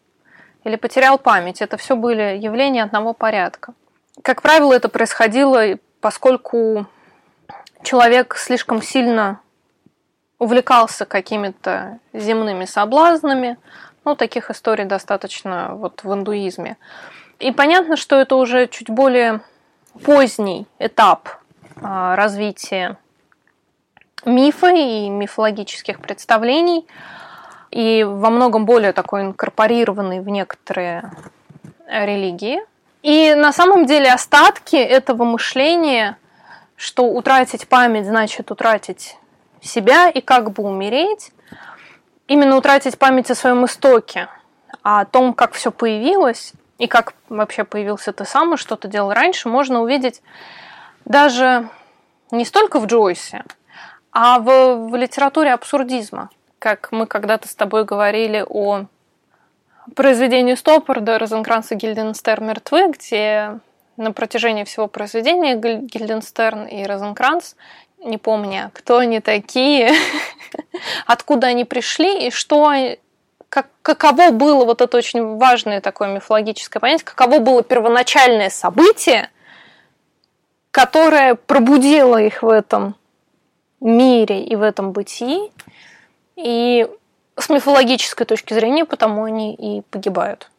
или 0.64 0.78
потерял 0.78 1.18
память. 1.18 1.62
Это 1.62 1.76
все 1.76 1.98
были 1.98 2.38
явления 2.38 2.84
одного 2.84 3.14
порядка. 3.14 3.74
Как 4.22 4.42
правило, 4.42 4.74
это 4.74 4.88
происходило, 4.88 5.78
поскольку 6.00 6.86
человек 7.84 8.38
слишком 8.38 8.82
сильно 8.82 9.42
увлекался 10.38 11.06
какими-то 11.06 12.00
земными 12.14 12.64
соблазнами. 12.64 13.58
Ну, 14.06 14.16
таких 14.16 14.50
историй 14.50 14.86
достаточно 14.86 15.76
вот 15.76 16.04
в 16.06 16.14
индуизме. 16.14 16.78
И 17.40 17.52
понятно, 17.52 17.98
что 17.98 18.16
это 18.16 18.38
уже 18.38 18.68
чуть 18.68 18.90
более 18.90 19.42
поздний 20.06 20.66
этап 20.80 21.28
а, 21.82 22.16
развития 22.16 22.98
мифа 24.26 24.70
и 24.72 25.10
мифологических 25.10 26.00
представлений, 26.00 26.86
и 27.72 28.04
во 28.04 28.30
многом 28.30 28.66
более 28.66 28.94
такой 28.94 29.22
инкорпорированный 29.22 30.20
в 30.22 30.30
некоторые 30.30 31.12
религии. 31.88 32.60
И 33.02 33.34
на 33.36 33.54
самом 33.54 33.86
деле 33.86 34.12
остатки 34.12 34.76
этого 34.76 35.24
мышления, 35.24 36.18
что 36.76 37.06
утратить 37.06 37.68
память 37.68 38.06
значит 38.06 38.52
утратить 38.52 39.18
себя 39.62 40.10
и 40.10 40.22
как 40.22 40.52
бы 40.52 40.64
умереть, 40.64 41.32
именно 42.28 42.56
утратить 42.58 42.98
память 42.98 43.32
о 43.32 43.36
своем 43.36 43.66
истоке, 43.66 44.28
о 44.84 45.06
том, 45.06 45.34
как 45.34 45.54
все 45.54 45.72
появилось, 45.72 46.54
и 46.78 46.88
как 46.88 47.14
вообще 47.28 47.64
появился 47.66 48.14
ты 48.14 48.26
сам 48.26 48.54
и 48.54 48.58
что 48.58 48.76
ты 48.76 48.88
делал 48.88 49.12
раньше, 49.12 49.50
можно 49.50 49.82
увидеть 49.82 50.22
даже 51.06 51.70
не 52.32 52.46
столько 52.46 52.80
в 52.80 52.86
Джойсе, 52.86 53.44
а 54.12 54.40
в, 54.40 54.90
в 54.90 54.96
литературе 54.96 55.54
абсурдизма. 55.54 56.30
Как 56.60 56.92
мы 56.92 57.08
когда-то 57.08 57.48
с 57.48 57.56
тобой 57.56 57.86
говорили 57.86 58.46
о 58.48 58.86
произведении 59.96 60.56
Стоппарда 60.56 61.18
«Розенкранц 61.18 61.72
и 61.72 61.76
Гильденстерн 61.76 62.48
мертвы», 62.48 62.92
где 62.92 63.60
на 63.96 64.12
протяжении 64.12 64.66
всего 64.66 64.88
произведения 64.88 65.56
Гильденстерн 65.56 66.66
и 66.66 66.84
Розенкранц, 66.84 67.54
не 68.00 68.18
помня, 68.18 68.72
кто 68.74 68.98
они 68.98 69.22
такие, 69.22 69.92
откуда 71.06 71.48
они 71.48 71.64
пришли 71.64 72.28
и 72.28 72.32
что 72.32 72.74
как, 73.48 73.68
каково 73.82 74.32
было, 74.32 74.66
вот 74.66 74.82
это 74.82 74.98
очень 74.98 75.38
важное 75.38 75.82
такое 75.82 76.10
мифологическое 76.10 76.80
понятие, 76.80 77.06
каково 77.06 77.40
было 77.40 77.64
первоначальное 77.64 78.50
событие, 78.50 79.30
которое 80.72 81.36
пробудило 81.36 82.22
их 82.22 82.44
в 82.44 82.50
этом 82.50 82.96
мире 83.80 84.44
и 84.44 84.56
в 84.56 84.62
этом 84.62 84.92
бытии, 84.92 85.52
и 86.44 86.88
с 87.38 87.50
мифологической 87.50 88.26
точки 88.26 88.54
зрения, 88.54 88.86
потому 88.86 89.24
они 89.24 89.54
и 89.56 89.82
погибают. 89.90 90.50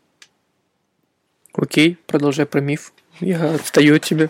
Окей, 1.54 1.98
продолжай 2.06 2.46
про 2.46 2.60
миф. 2.60 2.92
Я 3.20 3.54
отстаю 3.54 3.96
от 3.96 4.02
тебя. 4.02 4.28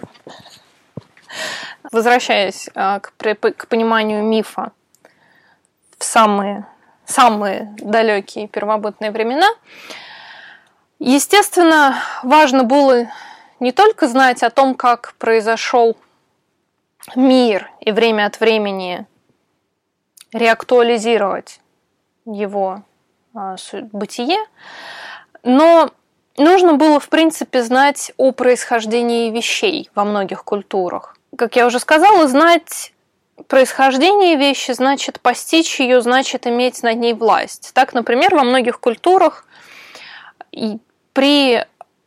Возвращаясь 1.92 2.69
а, 2.75 3.00
к, 3.00 3.12
к 3.12 3.66
пониманию 3.69 4.23
мифа 4.25 4.73
в 5.99 6.04
самые 6.04 6.66
самые 7.11 7.75
далекие 7.78 8.49
первобытные 8.49 9.11
времена. 9.11 9.49
Естественно, 10.99 12.02
важно 12.23 12.64
было 12.64 13.09
не 13.59 13.73
только 13.73 14.09
знать 14.09 14.42
о 14.42 14.50
том, 14.50 14.75
как 14.75 15.14
произошел 15.19 15.97
мир 17.16 17.71
и 17.80 17.90
время 17.90 18.26
от 18.26 18.38
времени 18.40 19.07
реактуализировать 20.33 21.61
его 22.25 22.83
а, 23.35 23.57
бытие, 23.93 24.39
но 25.43 25.91
нужно 26.37 26.75
было, 26.75 27.01
в 27.01 27.09
принципе, 27.09 27.63
знать 27.63 28.13
о 28.17 28.33
происхождении 28.33 29.31
вещей 29.31 29.91
во 29.95 30.05
многих 30.05 30.45
культурах. 30.45 31.17
Как 31.37 31.57
я 31.57 31.67
уже 31.67 31.79
сказала, 31.79 32.29
знать 32.29 32.93
происхождение 33.49 34.37
вещи 34.37 34.73
значит 34.73 35.21
постичь 35.21 35.81
ее, 35.81 36.01
значит 36.03 36.47
иметь 36.47 36.83
над 36.83 36.97
ней 36.97 37.15
власть. 37.15 37.73
Так, 37.75 37.95
например, 37.95 38.35
во 38.35 38.45
многих 38.45 38.81
культурах 38.81 39.47
при 41.13 41.65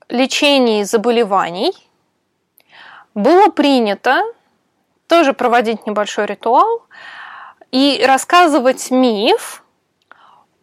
лечении 0.10 0.84
заболеваний 0.84 1.74
было 3.16 3.48
принято 3.50 4.22
тоже 5.08 5.34
проводить 5.34 5.86
небольшой 5.86 6.26
ритуал 6.26 6.84
и 7.74 8.06
рассказывать 8.06 8.92
миф 8.92 9.64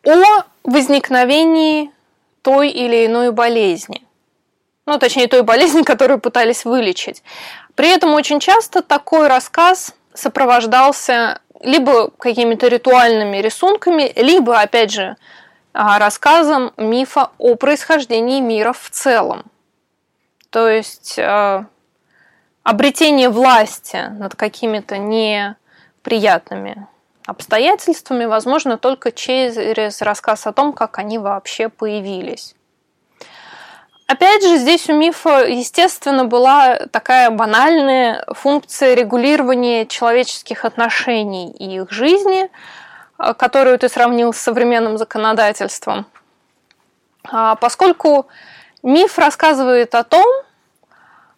о 0.07 0.45
возникновении 0.63 1.91
той 2.43 2.71
или 2.71 3.07
иной 3.07 3.33
болезни. 3.33 4.07
Ну, 4.87 4.97
точнее, 4.99 5.27
той 5.27 5.43
болезни, 5.43 5.83
которую 5.93 6.21
пытались 6.21 6.65
вылечить. 6.65 7.25
При 7.75 7.89
этом 7.89 8.15
очень 8.15 8.39
часто 8.39 8.81
такой 8.81 9.27
рассказ 9.27 9.93
сопровождался 10.15 11.41
либо 11.61 12.11
какими-то 12.11 12.69
ритуальными 12.69 13.39
рисунками, 13.39 14.13
либо, 14.15 14.61
опять 14.61 14.93
же, 14.93 15.17
а, 15.73 15.99
рассказом 15.99 16.73
мифа 16.77 17.33
о 17.39 17.57
происхождении 17.57 18.41
мира 18.41 18.73
в 18.73 18.89
целом. 18.89 19.45
То 20.51 20.69
есть 20.69 21.19
э, 21.19 21.65
обретение 22.63 23.29
власти 23.29 24.09
над 24.11 24.35
какими-то 24.37 24.99
неприятными 24.99 26.89
обстоятельствами 27.31 28.25
возможно 28.25 28.77
только 28.77 29.13
через 29.13 30.03
рассказ 30.03 30.47
о 30.47 30.53
том, 30.53 30.73
как 30.73 30.99
они 30.99 31.19
вообще 31.19 31.69
появились. 31.69 32.55
Опять 34.09 34.43
же, 34.43 34.57
здесь 34.57 34.89
у 34.89 34.95
мифа, 34.95 35.47
естественно, 35.47 36.25
была 36.25 36.79
такая 36.91 37.31
банальная 37.31 38.25
функция 38.35 38.95
регулирования 38.95 39.87
человеческих 39.87 40.65
отношений 40.65 41.53
и 41.53 41.77
их 41.77 41.93
жизни, 41.93 42.51
которую 43.17 43.79
ты 43.79 43.89
сравнил 43.89 44.33
с 44.33 44.39
современным 44.39 44.99
законодательством. 44.99 46.07
А, 47.23 47.55
поскольку 47.55 48.27
миф 48.83 49.17
рассказывает 49.17 49.95
о 49.95 50.03
том, 50.03 50.27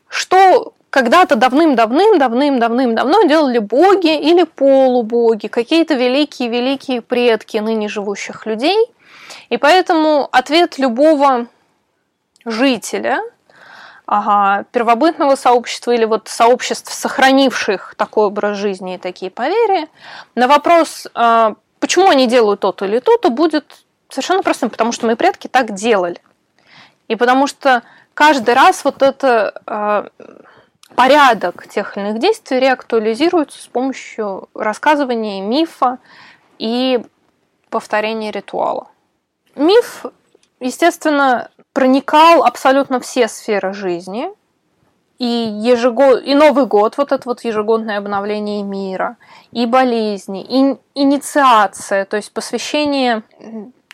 что 0.08 0.72
когда-то 0.92 1.36
давным-давным, 1.36 2.18
давным-давным-давно 2.18 3.22
делали 3.22 3.58
боги 3.58 4.14
или 4.14 4.42
полубоги, 4.42 5.46
какие-то 5.46 5.94
великие-великие 5.94 7.00
предки 7.00 7.56
ныне 7.56 7.88
живущих 7.88 8.44
людей. 8.44 8.76
И 9.48 9.56
поэтому 9.56 10.28
ответ 10.30 10.76
любого 10.76 11.46
жителя 12.44 13.22
ага, 14.04 14.66
первобытного 14.70 15.34
сообщества 15.34 15.92
или 15.92 16.04
вот 16.04 16.28
сообществ, 16.28 16.92
сохранивших 16.92 17.94
такой 17.96 18.26
образ 18.26 18.58
жизни 18.58 18.96
и 18.96 18.98
такие 18.98 19.30
поверья, 19.30 19.88
на 20.34 20.46
вопрос, 20.46 21.08
а, 21.14 21.54
почему 21.80 22.10
они 22.10 22.26
делают 22.26 22.60
то-то 22.60 22.84
или 22.84 22.98
то-то, 22.98 23.30
будет 23.30 23.64
совершенно 24.10 24.42
простым, 24.42 24.68
потому 24.68 24.92
что 24.92 25.06
мои 25.06 25.14
предки 25.14 25.48
так 25.48 25.72
делали. 25.72 26.20
И 27.08 27.16
потому 27.16 27.46
что 27.46 27.82
каждый 28.12 28.52
раз 28.52 28.84
вот 28.84 29.00
это 29.00 29.62
а, 29.64 30.08
порядок 30.94 31.66
тех 31.68 31.96
или 31.96 32.04
иных 32.04 32.20
действий 32.20 32.60
реактуализируется 32.60 33.62
с 33.62 33.66
помощью 33.66 34.48
рассказывания 34.54 35.40
мифа 35.40 35.98
и 36.58 37.00
повторения 37.70 38.30
ритуала. 38.30 38.88
Миф 39.54 40.06
естественно, 40.62 41.50
проникал 41.72 42.44
абсолютно 42.44 43.00
все 43.00 43.28
сферы 43.28 43.72
жизни. 43.72 44.30
И, 45.18 45.24
ежегод... 45.24 46.22
и 46.24 46.34
Новый 46.34 46.66
год, 46.66 46.96
вот 46.96 47.12
это 47.12 47.22
вот 47.28 47.44
ежегодное 47.44 47.98
обновление 47.98 48.64
мира, 48.64 49.16
и 49.52 49.66
болезни, 49.66 50.42
и 50.42 50.76
инициация, 51.00 52.06
то 52.06 52.16
есть 52.16 52.32
посвящение 52.32 53.22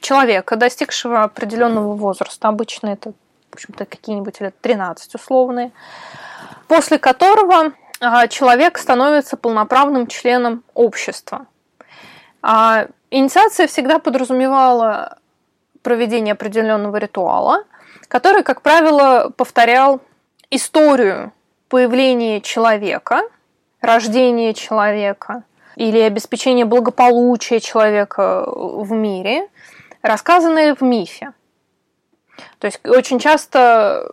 человека, 0.00 0.57
достигшего 0.57 1.25
определенного 1.25 1.95
возраста, 1.95 2.49
обычно 2.49 2.88
это, 2.88 3.12
в 3.50 3.55
общем-то, 3.55 3.85
какие-нибудь 3.85 4.40
лет 4.40 4.55
13 4.62 5.17
условные, 5.17 5.73
после 6.69 6.99
которого 6.99 7.73
а, 8.01 8.29
человек 8.29 8.79
становится 8.79 9.37
полноправным 9.37 10.07
членом 10.07 10.63
общества. 10.75 11.47
А 12.43 12.87
инициация 13.11 13.67
всегда 13.67 13.99
подразумевала 13.99 15.19
проведение 15.83 16.33
определенного 16.33 16.99
ритуала, 16.99 17.65
который, 18.07 18.43
как 18.43 18.63
правило, 18.63 19.33
повторял 19.37 20.01
историю 20.51 21.33
появления 21.69 22.41
человека, 22.41 23.23
рождения 23.81 24.55
человека 24.55 25.43
или 25.77 25.99
обеспечения 25.99 26.65
благополучия 26.65 27.61
человека 27.61 28.45
в 28.47 28.93
мире, 28.93 29.49
рассказанные 30.03 30.75
в 30.75 30.83
мифе. 30.83 31.33
То 32.59 32.67
есть 32.67 32.81
очень 32.87 33.19
часто 33.19 34.11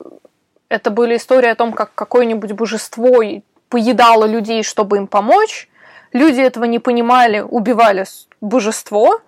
это 0.69 0.89
были 0.89 1.17
истории 1.17 1.49
о 1.49 1.55
том, 1.55 1.73
как 1.73 1.93
какое-нибудь 1.95 2.53
божество 2.53 3.21
поедало 3.69 4.25
людей, 4.25 4.63
чтобы 4.63 4.97
им 4.97 5.07
помочь. 5.07 5.69
Люди 6.13 6.41
этого 6.41 6.65
не 6.65 6.79
понимали, 6.79 7.39
убивали 7.41 8.05
божество. 8.41 9.21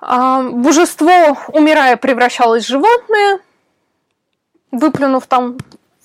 А 0.00 0.42
божество, 0.42 1.36
умирая, 1.48 1.96
превращалось 1.96 2.64
в 2.64 2.68
животное, 2.68 3.40
выплюнув 4.70 5.26
там 5.26 5.56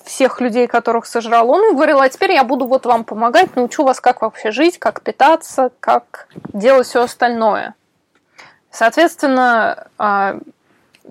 всех 0.03 0.41
людей, 0.41 0.67
которых 0.67 1.05
сожрал 1.05 1.49
он, 1.51 1.71
и 1.71 1.73
говорил, 1.73 1.99
а 2.01 2.09
теперь 2.09 2.31
я 2.31 2.43
буду 2.43 2.65
вот 2.65 2.85
вам 2.85 3.03
помогать, 3.03 3.55
научу 3.55 3.83
вас, 3.83 4.01
как 4.01 4.21
вообще 4.21 4.51
жить, 4.51 4.79
как 4.79 5.01
питаться, 5.01 5.71
как 5.79 6.27
делать 6.53 6.87
все 6.87 7.03
остальное. 7.03 7.75
Соответственно, 8.71 9.87
а, 9.97 10.39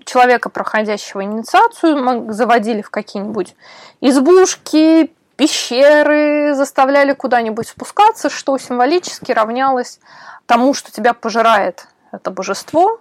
человека, 0.05 0.49
проходящего 0.49 1.23
инициацию, 1.23 2.31
заводили 2.31 2.81
в 2.81 2.89
какие-нибудь 2.89 3.55
избушки, 4.01 5.13
пещеры, 5.35 6.53
заставляли 6.53 7.13
куда-нибудь 7.13 7.67
спускаться, 7.67 8.29
что 8.29 8.57
символически 8.57 9.31
равнялось 9.31 9.99
тому, 10.45 10.73
что 10.73 10.91
тебя 10.91 11.13
пожирает 11.13 11.87
это 12.11 12.29
божество. 12.29 12.99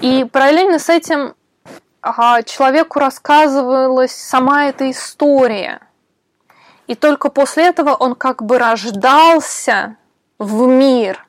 И 0.00 0.24
параллельно 0.24 0.78
с 0.78 0.88
этим 0.88 1.34
человеку 2.44 2.98
рассказывалась 2.98 4.12
сама 4.12 4.66
эта 4.66 4.90
история. 4.90 5.80
И 6.86 6.94
только 6.94 7.30
после 7.30 7.68
этого 7.68 7.94
он 7.94 8.14
как 8.14 8.42
бы 8.42 8.58
рождался 8.58 9.96
в 10.38 10.66
мир, 10.66 11.26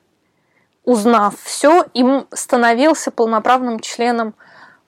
узнав 0.84 1.36
все, 1.40 1.86
и 1.94 2.04
становился 2.32 3.10
полноправным 3.10 3.80
членом 3.80 4.34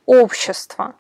общества, 0.07 0.95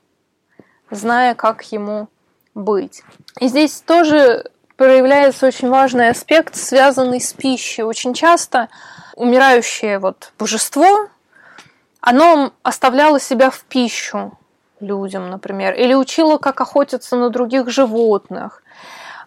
зная, 0.90 1.34
как 1.34 1.62
ему 1.72 2.08
быть. 2.54 3.02
И 3.40 3.48
здесь 3.48 3.80
тоже 3.80 4.50
проявляется 4.76 5.46
очень 5.46 5.68
важный 5.68 6.10
аспект, 6.10 6.56
связанный 6.56 7.20
с 7.20 7.32
пищей. 7.32 7.82
Очень 7.82 8.14
часто 8.14 8.68
умирающее 9.14 9.98
вот 9.98 10.32
божество, 10.38 11.08
оно 12.00 12.52
оставляло 12.62 13.18
себя 13.18 13.50
в 13.50 13.64
пищу 13.64 14.38
людям, 14.80 15.30
например, 15.30 15.74
или 15.74 15.94
учило, 15.94 16.36
как 16.38 16.60
охотиться 16.60 17.16
на 17.16 17.30
других 17.30 17.70
животных. 17.70 18.62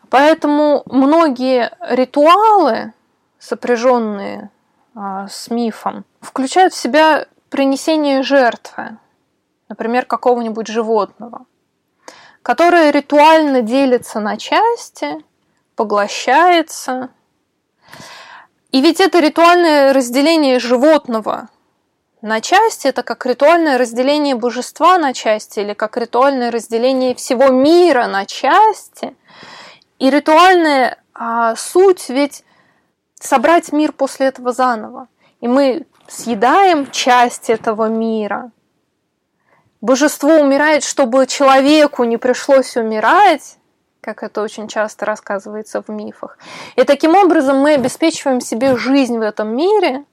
Поэтому 0.09 0.83
многие 0.85 1.71
ритуалы, 1.81 2.93
сопряженные 3.39 4.49
а, 4.95 5.27
с 5.27 5.49
мифом, 5.49 6.05
включают 6.21 6.73
в 6.73 6.77
себя 6.77 7.25
принесение 7.49 8.21
жертвы, 8.21 8.97
например, 9.69 10.05
какого-нибудь 10.05 10.67
животного, 10.67 11.45
которое 12.41 12.91
ритуально 12.91 13.61
делится 13.61 14.19
на 14.19 14.37
части, 14.37 15.23
поглощается. 15.75 17.09
И 18.71 18.81
ведь 18.81 18.99
это 18.99 19.19
ритуальное 19.19 19.93
разделение 19.93 20.59
животного 20.59 21.49
на 22.21 22.41
части, 22.41 22.87
это 22.87 23.03
как 23.03 23.25
ритуальное 23.25 23.77
разделение 23.77 24.35
божества 24.35 24.97
на 24.97 25.13
части 25.13 25.59
или 25.59 25.73
как 25.73 25.95
ритуальное 25.95 26.51
разделение 26.51 27.15
всего 27.15 27.47
мира 27.47 28.07
на 28.07 28.25
части. 28.25 29.15
И 29.99 30.09
ритуальная 30.09 30.97
а, 31.13 31.55
суть 31.55 32.09
ведь 32.09 32.43
собрать 33.15 33.71
мир 33.71 33.91
после 33.93 34.27
этого 34.27 34.51
заново. 34.51 35.07
И 35.41 35.47
мы 35.47 35.85
съедаем 36.07 36.91
часть 36.91 37.49
этого 37.49 37.87
мира. 37.87 38.51
Божество 39.81 40.35
умирает, 40.35 40.83
чтобы 40.83 41.25
человеку 41.25 42.03
не 42.03 42.17
пришлось 42.17 42.75
умирать, 42.75 43.57
как 44.01 44.23
это 44.23 44.41
очень 44.41 44.67
часто 44.67 45.05
рассказывается 45.05 45.81
в 45.81 45.89
мифах. 45.89 46.37
И 46.75 46.83
таким 46.83 47.15
образом 47.15 47.57
мы 47.57 47.75
обеспечиваем 47.75 48.41
себе 48.41 48.75
жизнь 48.75 49.17
в 49.17 49.21
этом 49.21 49.55
мире. 49.55 50.03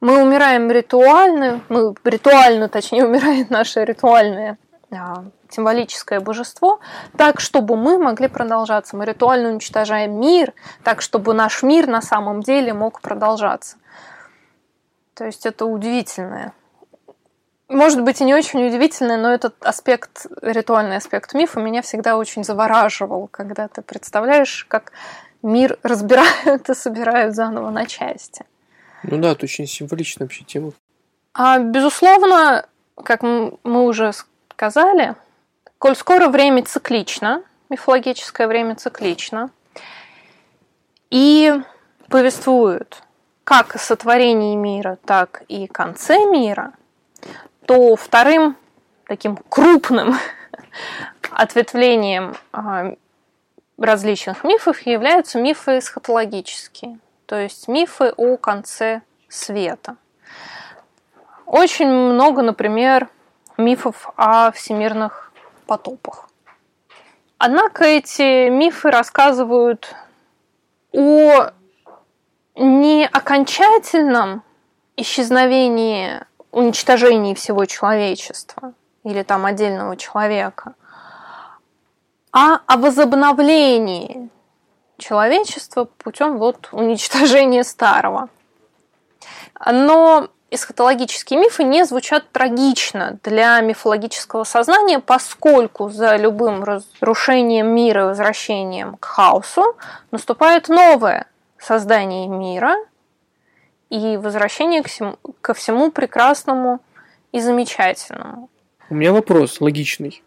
Мы 0.00 0.22
умираем 0.22 0.70
ритуально, 0.70 1.60
мы 1.68 1.94
ритуально, 2.04 2.68
точнее, 2.68 3.04
умирает 3.04 3.50
наше 3.50 3.84
ритуальное 3.84 4.58
а, 4.92 5.24
символическое 5.48 6.20
божество, 6.20 6.80
так, 7.16 7.40
чтобы 7.40 7.76
мы 7.76 7.98
могли 7.98 8.28
продолжаться. 8.28 8.96
Мы 8.96 9.04
ритуально 9.04 9.50
уничтожаем 9.50 10.20
мир, 10.20 10.54
так, 10.84 11.02
чтобы 11.02 11.34
наш 11.34 11.62
мир 11.62 11.86
на 11.88 12.00
самом 12.00 12.42
деле 12.42 12.72
мог 12.72 13.00
продолжаться. 13.00 13.76
То 15.14 15.26
есть 15.26 15.46
это 15.46 15.66
удивительное 15.66 16.54
может 17.70 18.02
быть, 18.02 18.20
и 18.20 18.24
не 18.24 18.34
очень 18.34 18.66
удивительно, 18.66 19.16
но 19.16 19.32
этот 19.32 19.54
аспект, 19.60 20.26
ритуальный 20.42 20.96
аспект 20.96 21.34
мифа 21.34 21.60
меня 21.60 21.82
всегда 21.82 22.16
очень 22.16 22.42
завораживал, 22.42 23.28
когда 23.28 23.68
ты 23.68 23.80
представляешь, 23.80 24.66
как 24.68 24.92
мир 25.42 25.78
разбирают 25.82 26.68
и 26.68 26.74
собирают 26.74 27.34
заново 27.34 27.70
на 27.70 27.86
части. 27.86 28.44
Ну 29.04 29.18
да, 29.18 29.32
это 29.32 29.44
очень 29.44 29.66
символичная 29.66 30.26
вообще 30.26 30.44
тема. 30.44 30.72
А, 31.32 31.58
безусловно, 31.58 32.66
как 32.96 33.22
мы 33.22 33.86
уже 33.86 34.12
сказали, 34.50 35.14
коль 35.78 35.96
скоро 35.96 36.28
время 36.28 36.64
циклично, 36.64 37.42
мифологическое 37.68 38.48
время 38.48 38.74
циклично, 38.74 39.50
и 41.08 41.54
повествуют 42.08 43.02
как 43.44 43.76
о 43.76 43.78
сотворении 43.78 44.56
мира, 44.56 44.98
так 45.06 45.44
и 45.48 45.66
конце 45.66 46.18
мира, 46.26 46.74
то 47.70 47.94
вторым 47.94 48.56
таким 49.06 49.36
крупным 49.36 50.16
ответвлением 51.30 52.34
а, 52.50 52.96
различных 53.78 54.42
мифов 54.42 54.80
являются 54.80 55.40
мифы 55.40 55.78
эсхатологические, 55.78 56.98
то 57.26 57.36
есть 57.36 57.68
мифы 57.68 58.12
о 58.16 58.36
конце 58.38 59.02
света. 59.28 59.94
Очень 61.46 61.86
много, 61.86 62.42
например, 62.42 63.08
мифов 63.56 64.10
о 64.16 64.50
всемирных 64.50 65.32
потопах. 65.66 66.28
Однако 67.38 67.84
эти 67.84 68.48
мифы 68.48 68.90
рассказывают 68.90 69.94
о 70.90 71.52
не 72.56 73.06
окончательном 73.06 74.42
исчезновении 74.96 76.20
уничтожении 76.52 77.34
всего 77.34 77.64
человечества 77.66 78.72
или 79.04 79.22
там 79.22 79.46
отдельного 79.46 79.96
человека, 79.96 80.74
а 82.32 82.60
о 82.66 82.76
возобновлении 82.76 84.28
человечества 84.98 85.84
путем 85.84 86.38
вот 86.38 86.68
уничтожения 86.72 87.64
старого. 87.64 88.28
Но 89.64 90.28
эсхатологические 90.50 91.40
мифы 91.40 91.64
не 91.64 91.84
звучат 91.84 92.30
трагично 92.32 93.18
для 93.22 93.60
мифологического 93.60 94.44
сознания, 94.44 94.98
поскольку 94.98 95.88
за 95.88 96.16
любым 96.16 96.64
разрушением 96.64 97.68
мира 97.68 98.02
и 98.02 98.06
возвращением 98.06 98.96
к 98.96 99.04
хаосу 99.04 99.76
наступает 100.10 100.68
новое 100.68 101.26
создание 101.58 102.26
мира– 102.26 102.76
и 103.90 104.16
возвращение 104.16 104.82
к 104.82 104.88
всему, 104.88 105.18
ко 105.40 105.52
всему 105.52 105.90
прекрасному 105.90 106.80
и 107.32 107.40
замечательному. 107.40 108.48
У 108.88 108.94
меня 108.94 109.12
вопрос 109.12 109.60
логичный. 109.60 110.22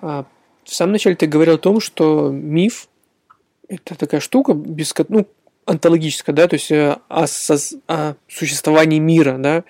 А, 0.00 0.24
в 0.64 0.74
самом 0.74 0.92
начале 0.92 1.16
ты 1.16 1.26
говорил 1.26 1.54
о 1.54 1.58
том, 1.58 1.80
что 1.80 2.30
миф– 2.30 2.88
это 3.68 3.94
такая 3.96 4.20
штука, 4.20 4.52
без, 4.52 4.94
ну, 5.08 5.26
антологическая, 5.64 6.34
да, 6.34 6.46
то 6.46 6.54
есть 6.54 6.70
э, 6.70 6.98
о, 7.08 7.24
о, 7.24 7.56
о 7.88 8.14
существовании 8.28 8.98
мира, 8.98 9.36
да, 9.38 9.64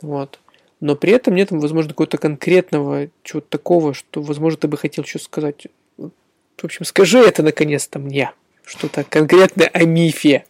вот. 0.00 0.38
но 0.80 0.96
при 0.96 1.12
этом 1.12 1.34
нет, 1.34 1.50
возможно, 1.50 1.90
какого-то 1.90 2.18
конкретного 2.18 3.08
чего-то 3.22 3.48
такого, 3.48 3.94
что, 3.94 4.22
возможно, 4.22 4.60
ты 4.60 4.68
бы 4.68 4.76
хотел 4.76 5.04
еще 5.04 5.18
сказать. 5.18 5.66
В 5.96 6.64
общем, 6.64 6.84
скажи 6.84 7.18
это 7.18 7.42
наконец-то 7.42 7.98
мне. 7.98 8.32
Что-то 8.64 9.04
конкретное 9.04 9.68
о 9.68 9.84
мифе. 9.84 10.44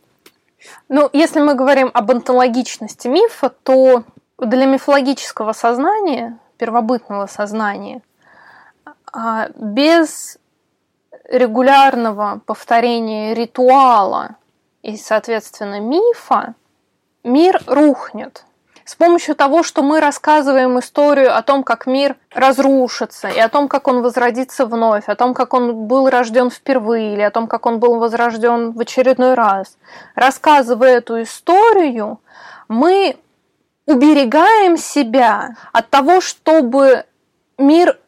Ну, 0.88 1.09
если 1.12 1.40
мы 1.40 1.55
говорим 1.55 1.90
об 1.94 2.11
онтологичности 2.11 3.09
мифа, 3.09 3.49
то 3.51 4.05
для 4.38 4.66
мифологического 4.66 5.53
сознания, 5.53 6.38
первобытного 6.57 7.27
сознания, 7.27 8.03
а, 9.12 9.49
без 9.55 10.38
регулярного 11.29 12.40
повторения 12.44 13.35
ритуала 13.35 14.37
и, 14.83 14.97
соответственно, 14.97 15.81
мифа, 15.81 16.55
мир 17.25 17.62
рухнет. 17.66 18.44
С 18.88 18.94
помощью 18.94 19.35
того, 19.35 19.62
что 19.62 19.83
мы 19.83 20.01
рассказываем 20.01 20.79
историю 20.79 21.37
о 21.37 21.42
том, 21.42 21.62
как 21.62 21.87
мир 21.87 22.16
разрушится, 22.33 23.29
и 23.29 23.38
о 23.38 23.51
том, 23.51 23.68
как 23.68 23.87
он 23.87 24.01
возродится 24.01 24.64
вновь, 24.64 25.11
о 25.11 25.14
том, 25.14 25.35
как 25.35 25.53
он 25.53 25.87
был 25.87 26.09
рожден 26.09 26.48
впервые, 26.48 27.12
или 27.12 27.20
о 27.20 27.31
том, 27.31 27.48
как 27.48 27.66
он 27.66 27.81
был 27.81 27.98
возрожден 27.98 28.72
в 28.72 28.81
очередной 28.81 29.35
раз. 29.35 29.77
Рассказывая 30.14 30.96
эту 30.96 31.20
историю, 31.20 32.18
мы 32.68 33.18
уберегаем 33.85 34.79
себя 34.79 35.51
от 35.74 35.90
того, 35.90 36.22
чтобы 36.22 37.05
мир 37.59 37.98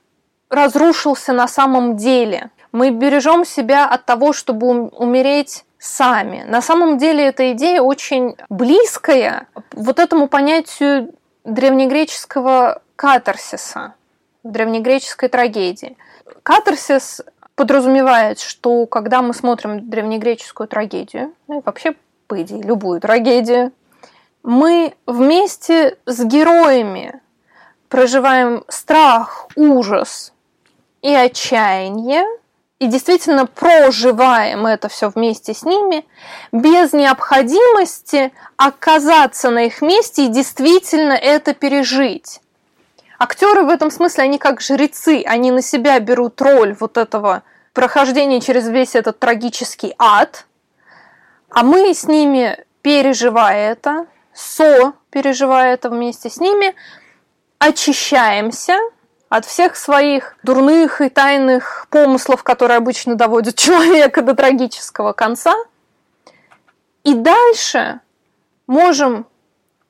разрушился 0.49 1.35
на 1.35 1.47
самом 1.47 1.99
деле. 1.99 2.53
Мы 2.73 2.89
бережем 2.89 3.45
себя 3.45 3.87
от 3.87 4.07
того, 4.07 4.33
чтобы 4.33 4.87
умереть 4.87 5.67
сами. 5.81 6.45
На 6.47 6.61
самом 6.61 6.99
деле 6.99 7.27
эта 7.27 7.53
идея 7.53 7.81
очень 7.81 8.37
близкая 8.51 9.49
вот 9.73 9.99
этому 9.99 10.29
понятию 10.29 11.15
древнегреческого 11.45 12.83
катарсиса, 12.97 13.95
древнегреческой 14.45 15.31
трагедии. 15.31 15.97
Катарсис 16.43 17.23
подразумевает, 17.55 18.41
что 18.41 18.87
когда 18.87 19.23
мы 19.23 19.33
смотрим 19.33 19.89
древнегреческую 19.89 20.69
трагедию, 20.69 21.33
ну 21.49 21.61
и 21.61 21.63
вообще, 21.65 21.95
по 22.27 22.41
идее, 22.43 22.63
любую 22.63 23.01
трагедию, 23.01 23.73
мы 24.43 24.95
вместе 25.07 25.97
с 26.05 26.23
героями 26.23 27.21
проживаем 27.89 28.65
страх, 28.69 29.49
ужас 29.57 30.35
и 31.01 31.13
отчаяние, 31.15 32.25
и 32.81 32.87
действительно 32.87 33.45
проживаем 33.45 34.67
это 34.67 34.89
все 34.89 35.11
вместе 35.11 35.53
с 35.53 35.65
ними, 35.65 36.07
без 36.51 36.95
необходимости 36.95 38.33
оказаться 38.57 39.51
на 39.51 39.67
их 39.67 39.83
месте 39.83 40.25
и 40.25 40.29
действительно 40.29 41.13
это 41.13 41.53
пережить. 41.53 42.41
Актеры 43.19 43.65
в 43.65 43.69
этом 43.69 43.91
смысле, 43.91 44.25
они 44.25 44.39
как 44.39 44.63
жрецы, 44.63 45.23
они 45.27 45.51
на 45.51 45.61
себя 45.61 46.01
берут 46.01 46.41
роль 46.41 46.75
вот 46.81 46.97
этого 46.97 47.43
прохождения 47.75 48.41
через 48.41 48.67
весь 48.67 48.95
этот 48.95 49.19
трагический 49.19 49.95
ад, 49.99 50.47
а 51.51 51.63
мы 51.63 51.93
с 51.93 52.05
ними, 52.05 52.65
переживая 52.81 53.73
это, 53.73 54.07
со 54.33 54.95
переживая 55.11 55.75
это 55.75 55.91
вместе 55.91 56.31
с 56.31 56.39
ними, 56.39 56.75
очищаемся– 57.59 58.79
от 59.31 59.47
всех 59.47 59.77
своих 59.77 60.37
дурных 60.43 61.01
и 61.01 61.09
тайных 61.09 61.87
помыслов, 61.89 62.43
которые 62.43 62.77
обычно 62.77 63.15
доводят 63.15 63.55
человека 63.57 64.21
до 64.21 64.35
трагического 64.35 65.15
конца. 65.15 65.55
И 67.05 67.15
дальше 67.15 68.01
можем 68.67 69.27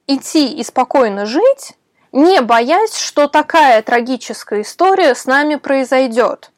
идти 0.06 0.52
и 0.52 0.62
спокойно 0.62 1.24
жить, 1.26 1.72
не 2.12 2.40
боясь, 2.42 2.94
что 2.94 3.28
такая 3.28 3.82
трагическая 3.82 4.60
история 4.60 5.14
с 5.14 5.24
нами 5.24 5.56
произойдет. 5.56 6.52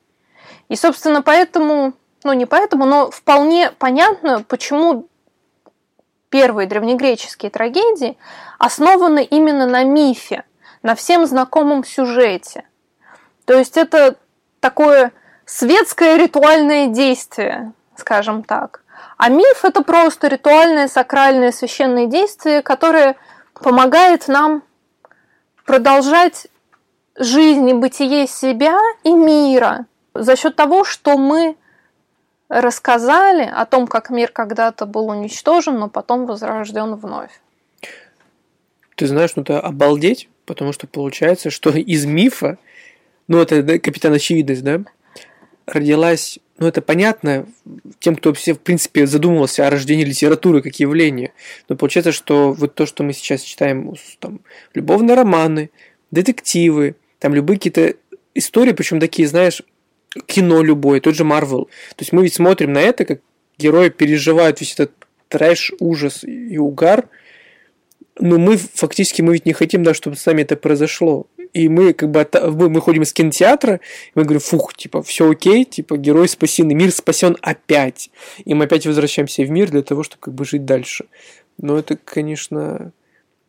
И, 0.69 0.75
собственно, 0.75 1.23
поэтому, 1.23 1.93
ну 2.25 2.33
не 2.33 2.47
поэтому, 2.47 2.85
но 2.85 3.11
вполне 3.11 3.71
понятно, 3.79 4.43
почему 4.43 5.07
первые 6.31 6.67
древнегреческие 6.67 7.51
трагедии 7.51 8.19
основаны 8.59 9.23
именно 9.23 9.67
на 9.67 9.85
мифе, 9.85 10.45
на 10.83 10.97
всем 10.97 11.27
знакомом 11.27 11.85
сюжете. 11.85 12.65
То 13.45 13.59
есть 13.59 13.77
это 13.77 14.17
такое 14.61 15.13
светское 15.45 16.17
ритуальное 16.17 16.87
действие, 16.89 17.73
скажем 17.97 18.43
так. 18.43 18.83
А 19.17 19.29
миф 19.29 19.65
это 19.65 19.83
просто 19.83 20.29
ритуальное, 20.29 20.89
сакральное, 20.89 21.53
священное 21.53 22.07
действие, 22.07 22.63
которое 22.63 23.17
помогает 23.55 24.29
нам 24.29 24.63
продолжать 25.65 26.49
жизнь 27.17 27.69
и 27.69 27.75
бытие 27.75 28.27
себя 28.27 28.79
и 29.05 29.13
мира 29.13 29.87
за 30.15 30.37
счет 30.37 30.57
того, 30.57 30.85
что 30.85 31.17
мы 31.19 31.57
рассказали 32.49 33.45
о 33.45 33.65
том, 33.65 33.87
как 33.87 34.11
мир 34.11 34.31
когда-то 34.31 34.87
был 34.87 35.09
уничтожен, 35.09 35.79
но 35.79 35.89
потом 35.89 36.27
возрожден 36.27 36.97
вновь. 36.97 37.41
Ты 38.95 39.07
знаешь, 39.07 39.35
ну 39.37 39.43
это 39.43 39.61
обалдеть, 39.61 40.29
потому 40.45 40.73
что 40.73 40.87
получается, 40.87 41.51
что 41.51 41.71
из 41.71 42.05
мифа 42.05 42.59
ну, 43.33 43.41
это 43.41 43.63
да, 43.63 43.79
капитан 43.79 44.13
очевидность, 44.13 44.63
да, 44.63 44.85
родилась, 45.65 46.39
ну, 46.59 46.67
это 46.67 46.83
понятно 46.83 47.47
тем, 47.99 48.15
кто 48.15 48.35
все, 48.35 48.53
в 48.53 48.61
принципе, 48.61 49.07
задумывался 49.07 49.67
о 49.67 49.71
рождении 49.71 50.05
литературы 50.05 50.61
как 50.61 50.75
явления. 50.77 51.33
Но 51.67 51.77
получается, 51.77 52.13
что 52.13 52.53
вот 52.53 52.75
то, 52.75 52.85
что 52.85 53.03
мы 53.03 53.15
сейчас 53.15 53.41
читаем, 53.41 53.95
там, 54.19 54.41
любовные 54.75 55.17
романы, 55.17 55.71
детективы, 56.11 56.97
там, 57.21 57.35
любые 57.35 57.57
какие-то 57.57 57.95
истории, 58.35 58.73
причем 58.73 59.01
такие, 59.01 59.27
знаешь, 59.27 59.63
кино 60.27 60.63
любое, 60.63 61.01
тот 61.01 61.15
же 61.15 61.25
Марвел. 61.25 61.71
То 61.97 62.03
есть 62.03 62.13
мы 62.13 62.25
ведь 62.25 62.35
смотрим 62.35 62.75
на 62.75 62.83
это, 62.83 63.07
как 63.07 63.23
герои 63.57 63.89
переживают 63.89 64.61
весь 64.61 64.75
этот 64.75 64.93
трэш, 65.29 65.73
ужас 65.81 66.23
и 66.23 66.59
угар, 66.59 67.09
но 68.19 68.39
мы 68.39 68.59
фактически 68.59 69.23
мы 69.23 69.33
ведь 69.33 69.47
не 69.47 69.55
хотим, 69.55 69.83
да, 69.83 69.95
чтобы 69.95 70.17
с 70.17 70.27
нами 70.27 70.43
это 70.43 70.57
произошло 70.57 71.27
и 71.53 71.69
мы 71.69 71.93
как 71.93 72.11
бы 72.11 72.69
мы 72.71 72.81
ходим 72.81 73.03
из 73.03 73.13
кинотеатра, 73.13 73.77
и 73.77 74.13
мы 74.15 74.23
говорим, 74.25 74.41
фух, 74.41 74.75
типа, 74.75 75.03
все 75.03 75.31
окей, 75.31 75.65
типа, 75.65 75.97
герой 75.97 76.29
спасен, 76.29 76.71
и 76.71 76.75
мир 76.75 76.91
спасен 76.93 77.37
опять. 77.43 78.11
И 78.45 78.55
мы 78.55 78.65
опять 78.65 78.87
возвращаемся 78.87 79.43
в 79.43 79.51
мир 79.51 79.71
для 79.71 79.83
того, 79.83 80.03
чтобы 80.03 80.21
как 80.21 80.35
бы 80.35 80.45
жить 80.45 80.65
дальше. 80.65 81.07
Но 81.59 81.79
это, 81.79 81.97
конечно, 81.97 82.93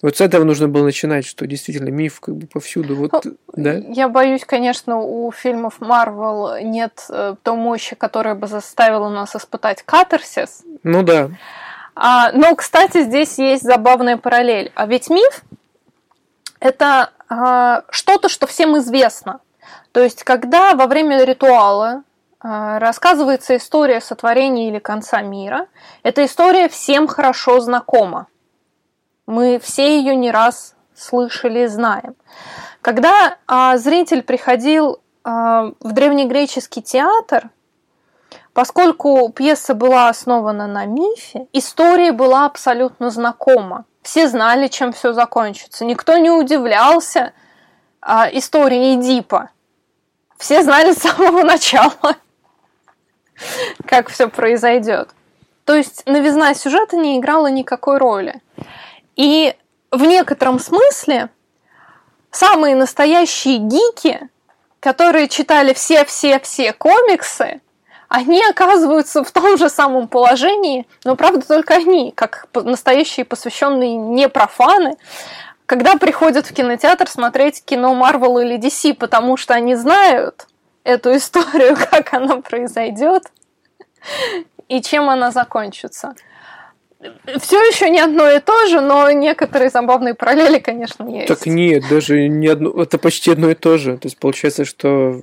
вот 0.02 0.18
с 0.18 0.22
этого 0.22 0.44
нужно 0.44 0.68
было 0.68 0.84
начинать, 0.84 1.26
что 1.26 1.48
действительно 1.48 1.88
миф 1.88 2.20
как 2.20 2.36
бы 2.36 2.46
повсюду. 2.46 2.96
Вот, 2.96 3.12
ну, 3.24 3.36
да? 3.56 3.76
Я 3.88 4.10
боюсь, 4.10 4.44
конечно, 4.44 4.98
у 5.00 5.32
фильмов 5.32 5.76
Марвел 5.80 6.58
нет 6.62 7.06
э, 7.10 7.36
той 7.42 7.56
мощи, 7.56 7.96
которая 7.96 8.36
бы 8.36 8.48
заставила 8.48 9.08
нас 9.08 9.34
испытать 9.34 9.82
катарсис. 9.82 10.63
Ну 10.84 11.04
да. 11.04 11.32
А, 11.96 12.34
но, 12.34 12.54
кстати, 12.56 13.04
здесь 13.04 13.38
есть 13.38 13.63
забавная 13.63 14.18
параллель. 14.18 14.74
А 14.76 14.88
ведь 14.88 15.10
миф 15.10 15.42
это 16.60 17.12
что-то, 17.89 18.30
что 18.30 18.48
всем 18.48 18.78
известно. 18.78 19.39
То 19.91 20.02
есть, 20.02 20.24
когда 20.24 20.74
во 20.74 20.88
время 20.88 21.24
ритуала 21.24 22.04
а, 22.39 22.80
рассказывается 22.80 23.56
история 23.56 24.02
сотворения 24.02 24.67
или 24.67 24.80
конца 24.80 25.22
мира, 25.22 25.67
эта 26.04 26.26
история 26.26 26.67
всем 26.67 27.08
хорошо 27.08 27.62
знакома. 27.62 28.28
Мы 29.26 29.60
все 29.63 29.98
ее 29.98 30.15
не 30.15 30.30
раз 30.32 30.76
слышали 30.93 31.62
и 31.62 31.67
знаем. 31.67 32.15
Когда 32.82 33.38
а, 33.48 33.78
зритель 33.78 34.24
приходил 34.24 35.00
а, 35.24 35.72
в 35.80 35.93
древнегреческий 35.93 36.82
театр, 36.82 37.50
поскольку 38.52 39.30
пьеса 39.30 39.74
была 39.74 40.10
основана 40.10 40.67
на 40.67 40.86
мифе, 40.86 41.48
история 41.54 42.12
была 42.12 42.46
абсолютно 42.46 43.10
знакома. 43.10 43.86
Все 44.04 44.28
знали, 44.28 44.68
чем 44.68 44.92
все 44.92 45.13
закончится. 45.13 45.86
Никто 45.86 46.18
не 46.18 46.30
удивлялся 46.30 47.34
а, 48.02 48.30
истории 48.32 48.96
Эдипа. 48.96 49.50
Все 50.38 50.62
знали 50.62 50.94
с 50.94 50.98
самого 50.98 51.42
начала, 51.44 52.18
как 53.88 54.10
все 54.10 54.28
произойдет. 54.28 55.10
То 55.63 55.76
есть 55.76 56.06
новизна 56.06 56.54
сюжета 56.54 56.98
не 56.98 57.18
играла 57.18 57.48
никакой 57.48 57.98
роли. 57.98 58.42
И 59.16 59.56
в 59.92 60.02
некотором 60.02 60.60
смысле 60.60 61.30
самые 62.30 62.76
настоящие 62.76 63.58
гики, 63.58 64.30
которые 64.82 65.30
читали 65.30 65.74
все-все-все 65.74 66.74
комиксы, 66.74 67.62
они 68.13 68.43
оказываются 68.47 69.23
в 69.23 69.32
том 69.32 69.58
же 69.58 69.69
самом 69.69 70.08
положении, 70.08 70.86
но 71.04 71.15
правда 71.15 71.47
только 71.47 71.73
они, 71.73 72.12
как 72.12 72.47
настоящие 72.54 73.26
посвященные 73.26 73.95
не 73.95 74.30
профаны, 74.30 74.97
когда 75.65 75.95
приходят 75.95 76.45
в 76.45 76.54
кинотеатр 76.54 77.10
смотреть 77.10 77.65
кино 77.65 77.95
Marvel 77.95 78.39
или 78.39 78.60
DC, 78.60 78.93
потому 78.93 79.36
что 79.36 79.56
они 79.56 79.73
знают 79.73 80.45
эту 80.84 81.15
историю, 81.15 81.76
как 81.91 82.13
она 82.13 82.38
произойдет 82.38 83.23
и 84.67 84.80
чем 84.84 85.10
она 85.10 85.32
закончится. 85.32 86.13
все 87.39 87.60
еще 87.63 87.89
не 87.89 87.99
одно 87.99 88.30
и 88.30 88.39
то 88.39 88.67
же, 88.67 88.80
но 88.80 89.10
некоторые 89.10 89.71
забавные 89.71 90.13
параллели, 90.13 90.60
конечно, 90.60 91.10
есть. 91.10 91.30
Так 91.30 91.47
нет, 91.47 91.84
даже 91.89 92.28
не 92.28 92.47
одно, 92.47 92.80
это 92.80 92.99
почти 92.99 93.32
одно 93.32 93.49
и 93.49 93.56
то 93.56 93.80
же. 93.80 93.97
То 93.97 94.06
есть 94.06 94.19
получается, 94.19 94.65
что 94.65 95.19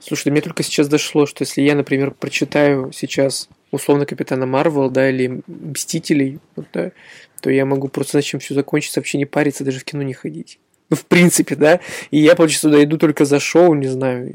Слушай, 0.00 0.30
мне 0.30 0.40
только 0.40 0.62
сейчас 0.62 0.88
дошло, 0.88 1.26
что 1.26 1.42
если 1.42 1.62
я, 1.62 1.74
например, 1.74 2.12
прочитаю 2.12 2.92
сейчас 2.92 3.48
условно 3.70 4.06
Капитана 4.06 4.46
Марвел, 4.46 4.90
да, 4.90 5.10
или 5.10 5.40
Мстителей, 5.46 6.38
вот, 6.54 6.66
да, 6.72 6.92
то 7.40 7.50
я 7.50 7.66
могу 7.66 7.88
просто 7.88 8.18
зачем 8.18 8.40
все 8.40 8.54
закончится, 8.54 9.00
вообще 9.00 9.18
не 9.18 9.26
париться, 9.26 9.64
даже 9.64 9.80
в 9.80 9.84
кино 9.84 10.02
не 10.02 10.14
ходить. 10.14 10.58
Ну, 10.88 10.96
в 10.96 11.04
принципе, 11.04 11.56
да. 11.56 11.80
И 12.12 12.20
я, 12.20 12.36
получается, 12.36 12.68
туда 12.68 12.84
иду 12.84 12.96
только 12.96 13.24
за 13.24 13.40
шоу, 13.40 13.74
не 13.74 13.88
знаю, 13.88 14.34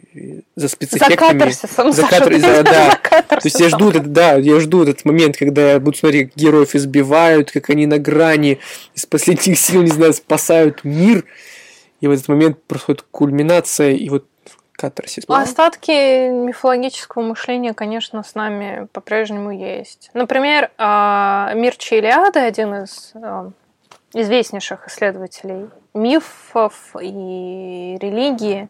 за 0.56 0.68
спецэффектами. 0.68 1.16
За 1.16 1.34
катарсисом, 1.34 1.92
за, 1.94 2.02
катар... 2.04 2.34
за, 2.40 2.64
да. 2.64 3.00
за 3.10 3.24
То 3.24 3.42
есть 3.46 3.60
я 3.60 3.70
жду, 3.70 3.90
этот, 3.90 4.12
да, 4.12 4.36
я 4.36 4.60
жду 4.60 4.84
этот 4.84 5.06
момент, 5.06 5.38
когда 5.38 5.74
я 5.74 5.80
буду 5.80 5.98
смотреть, 5.98 6.34
как 6.34 6.38
героев 6.38 6.76
избивают, 6.76 7.52
как 7.52 7.70
они 7.70 7.86
на 7.86 8.00
грани 8.00 8.60
из 8.96 9.06
последних 9.06 9.58
сил, 9.58 9.82
не 9.82 9.92
знаю, 9.92 10.14
спасают 10.14 10.84
мир. 10.84 11.24
И 12.02 12.08
в 12.08 12.12
этот 12.12 12.28
момент 12.28 12.62
происходит 12.64 13.06
кульминация, 13.12 13.92
и 13.92 14.10
вот 14.10 14.26
катарсис. 14.82 15.24
Остатки 15.28 16.30
мифологического 16.30 17.22
мышления, 17.22 17.74
конечно, 17.74 18.24
с 18.24 18.36
нами 18.36 18.88
по-прежнему 18.92 19.52
есть. 19.52 20.10
Например, 20.14 20.72
а, 20.78 21.52
Мир 21.54 21.76
Чилиады, 21.76 22.40
один 22.40 22.84
из 22.84 23.12
а, 23.14 23.52
известнейших 24.14 24.88
исследователей 24.88 25.70
мифов 25.94 26.96
и 27.00 27.98
религии 28.02 28.70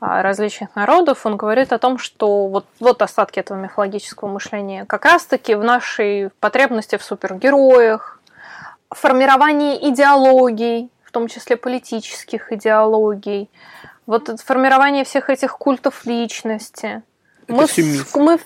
а, 0.00 0.22
различных 0.22 0.74
народов, 0.76 1.26
он 1.26 1.36
говорит 1.36 1.72
о 1.72 1.78
том, 1.78 1.98
что 1.98 2.46
вот, 2.46 2.66
вот 2.78 3.02
остатки 3.02 3.40
этого 3.40 3.58
мифологического 3.58 4.28
мышления 4.28 4.84
как 4.84 5.04
раз-таки 5.04 5.54
в 5.54 5.64
нашей 5.64 6.30
потребности 6.40 6.96
в 6.96 7.02
супергероях, 7.02 8.20
формировании 8.90 9.90
идеологий, 9.90 10.90
в 11.02 11.10
том 11.10 11.28
числе 11.28 11.56
политических 11.56 12.52
идеологий, 12.52 13.50
вот 14.06 14.40
формирование 14.40 15.04
всех 15.04 15.30
этих 15.30 15.58
культов 15.58 16.06
личности. 16.06 17.02
Это 17.46 17.52
мы, 17.52 17.66
все 17.66 17.82
миф. 17.82 18.14
мы 18.14 18.38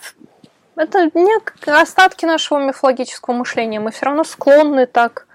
это 0.77 1.11
не 1.14 1.70
остатки 1.70 2.25
нашего 2.25 2.59
мифологического 2.59 3.35
мышления. 3.35 3.81
Мы 3.81 3.90
все 3.90 4.07
равно 4.07 4.25
склонны 4.25 4.87
так 4.87 5.27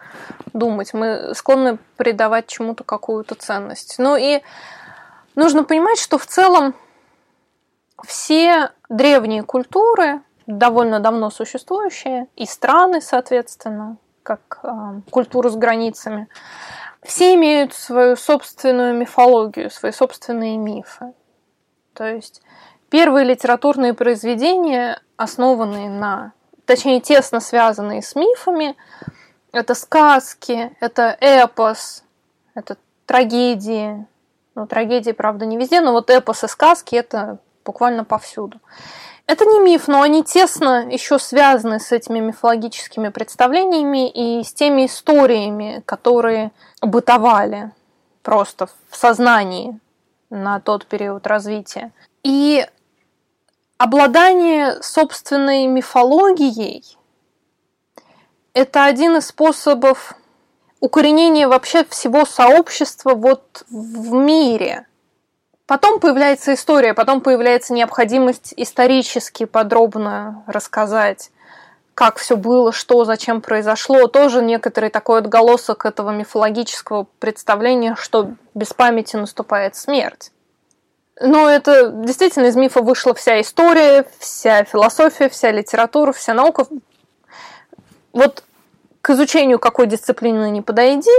думать. 0.53 0.93
Мы 0.93 1.33
склонны 1.35 1.77
придавать 1.97 2.47
чему-то 2.47 2.83
какую-то 2.83 3.35
ценность. 3.35 3.95
Ну 3.99 4.15
и 4.15 4.41
нужно 5.35 5.63
понимать, 5.63 5.99
что 5.99 6.17
в 6.17 6.25
целом 6.25 6.73
все 8.03 8.71
древние 8.89 9.43
культуры, 9.43 10.21
довольно 10.47 10.99
давно 10.99 11.29
существующие, 11.29 12.27
и 12.35 12.45
страны, 12.45 13.01
соответственно, 13.01 13.97
как 14.23 14.59
э, 14.63 15.01
культуру 15.09 15.49
с 15.49 15.55
границами, 15.55 16.27
все 17.05 17.35
имеют 17.35 17.73
свою 17.73 18.15
собственную 18.15 18.93
мифологию, 18.93 19.69
свои 19.69 19.91
собственные 19.91 20.57
мифы. 20.57 21.13
То 21.93 22.05
есть 22.05 22.41
первые 22.89 23.25
литературные 23.25 23.93
произведения, 23.93 25.01
основанные 25.17 25.89
на, 25.89 26.33
точнее, 26.65 26.99
тесно 26.99 27.39
связанные 27.39 28.01
с 28.01 28.15
мифами, 28.15 28.75
это 29.51 29.73
сказки, 29.73 30.75
это 30.81 31.15
эпос, 31.19 32.03
это 32.53 32.77
трагедии. 33.05 34.05
Ну, 34.55 34.67
трагедии, 34.67 35.11
правда, 35.11 35.45
не 35.45 35.57
везде, 35.57 35.81
но 35.81 35.91
вот 35.91 36.09
эпос 36.09 36.43
и 36.43 36.47
сказки 36.47 36.95
это 36.95 37.39
буквально 37.65 38.03
повсюду. 38.03 38.59
Это 39.27 39.45
не 39.45 39.59
миф, 39.59 39.87
но 39.87 40.01
они 40.01 40.23
тесно 40.23 40.87
еще 40.87 41.17
связаны 41.17 41.79
с 41.79 41.91
этими 41.91 42.19
мифологическими 42.19 43.09
представлениями 43.09 44.07
и 44.09 44.43
с 44.43 44.53
теми 44.53 44.85
историями, 44.85 45.81
которые 45.85 46.51
бытовали 46.81 47.71
просто 48.21 48.67
в 48.89 48.95
сознании 48.95 49.79
на 50.29 50.59
тот 50.59 50.85
период 50.85 51.25
развития. 51.25 51.91
И 52.23 52.67
обладание 53.77 54.81
собственной 54.83 55.65
мифологией– 55.65 56.83
это 58.53 58.85
один 58.85 59.17
из 59.17 59.27
способов 59.27 60.13
укоренения 60.79 61.47
вообще 61.47 61.83
всего 61.85 62.25
сообщества 62.25 63.15
вот 63.15 63.65
в 63.69 64.13
мире– 64.13 64.85
Потом 65.67 65.99
появляется 65.99 66.53
история, 66.53 66.93
потом 66.93 67.21
появляется 67.21 67.73
необходимость 67.73 68.53
исторически 68.55 69.45
подробно 69.45 70.43
рассказать, 70.45 71.31
как 71.95 72.17
все 72.17 72.35
было, 72.37 72.71
что, 72.71 73.03
зачем 73.03 73.41
произошло. 73.41 74.07
Тоже 74.07 74.43
некоторый 74.43 74.91
такой 74.91 75.19
отголосок 75.19 75.85
этого 75.85 76.11
мифологического 76.11 77.07
представления, 77.19 77.95
что 77.97 78.33
без 78.53 78.73
памяти 78.73 79.15
наступает 79.15 79.75
смерть. 79.75 80.31
Но 81.19 81.49
это 81.49 81.89
действительно 81.89 82.47
из 82.47 82.55
мифа 82.55 82.81
вышла 82.81 83.13
вся 83.15 83.41
история, 83.41 84.05
вся 84.19 84.65
философия, 84.65 85.29
вся 85.29 85.49
литература, 85.51 86.11
вся 86.11 86.33
наука. 86.33 86.67
Вот 88.11 88.43
к 89.01 89.11
изучению 89.11 89.57
какой 89.57 89.87
дисциплины 89.87 90.51
не 90.51 90.61
подойди, 90.61 91.11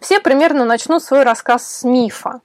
все 0.00 0.18
примерно 0.18 0.64
начнут 0.64 1.02
свой 1.02 1.22
рассказ 1.22 1.66
с 1.66 1.84
мифа. 1.84 2.40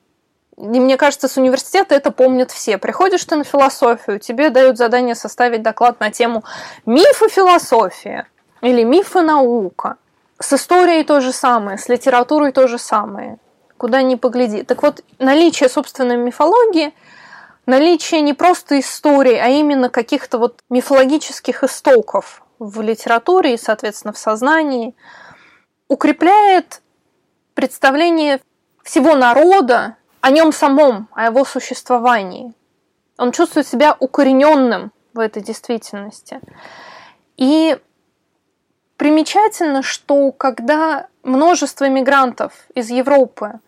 И 0.60 0.80
мне 0.80 0.98
кажется, 0.98 1.30
с 1.30 1.38
университета 1.38 1.96
это 1.96 2.12
помнят 2.12 2.52
все. 2.52 2.78
Приходишь 2.78 3.24
ты 3.24 3.38
на 3.38 3.46
философию, 3.46 4.20
тебе 4.20 4.50
дают 4.50 4.78
задание 4.78 5.16
составить 5.16 5.64
доклад 5.64 6.02
на 6.02 6.12
тему 6.12 6.44
мифы 6.86 7.30
философия 7.30 8.28
или 8.60 8.84
мифы 8.84 9.22
наука. 9.22 9.96
С 10.38 10.52
историей 10.52 11.04
то 11.06 11.22
же 11.22 11.32
самое, 11.32 11.78
с 11.78 11.88
литературой 11.88 12.52
то 12.52 12.68
же 12.68 12.78
самое. 12.78 13.38
Куда 13.78 14.02
ни 14.02 14.16
погляди. 14.16 14.64
Так 14.64 14.84
вот, 14.84 15.02
наличие 15.18 15.70
собственной 15.70 16.18
мифологии, 16.18 16.94
наличие 17.66 18.20
не 18.20 18.34
просто 18.34 18.82
истории, 18.82 19.36
а 19.36 19.48
именно 19.48 19.90
каких-то 19.90 20.40
вот 20.40 20.60
мифологических 20.70 21.64
истоков 21.64 22.44
в 22.60 22.82
литературе 22.82 23.54
и, 23.54 23.58
соответственно, 23.58 24.12
в 24.12 24.18
сознании, 24.18 24.94
укрепляет 25.88 26.82
представление 27.54 28.42
всего 28.84 29.16
народа 29.16 29.96
о 30.22 30.32
нем 30.32 30.52
самом, 30.52 31.08
о 31.14 31.26
его 31.26 31.46
существовании. 31.46 32.54
Он 33.18 33.32
чувствует 33.32 33.68
себя 33.68 33.96
укорененным 34.00 34.92
в 35.14 35.20
этой 35.20 35.42
действительности. 35.42 36.40
И 37.38 37.78
примечательно, 38.98 39.82
что 39.82 40.32
когда 40.32 41.08
множество 41.24 41.88
мигрантов 41.90 42.54
из 42.76 42.90
Европы 42.90 43.60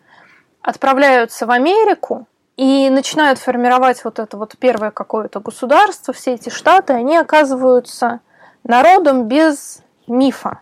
отправляются 0.60 1.46
в 1.46 1.50
Америку 1.50 2.26
и 2.56 2.88
начинают 2.90 3.38
формировать 3.38 4.04
вот 4.04 4.18
это 4.18 4.36
вот 4.36 4.56
первое 4.58 4.90
какое-то 4.90 5.40
государство, 5.40 6.14
все 6.14 6.34
эти 6.34 6.48
штаты, 6.48 6.92
они 6.92 7.16
оказываются 7.16 8.20
народом 8.62 9.26
без 9.26 9.82
мифа, 10.06 10.60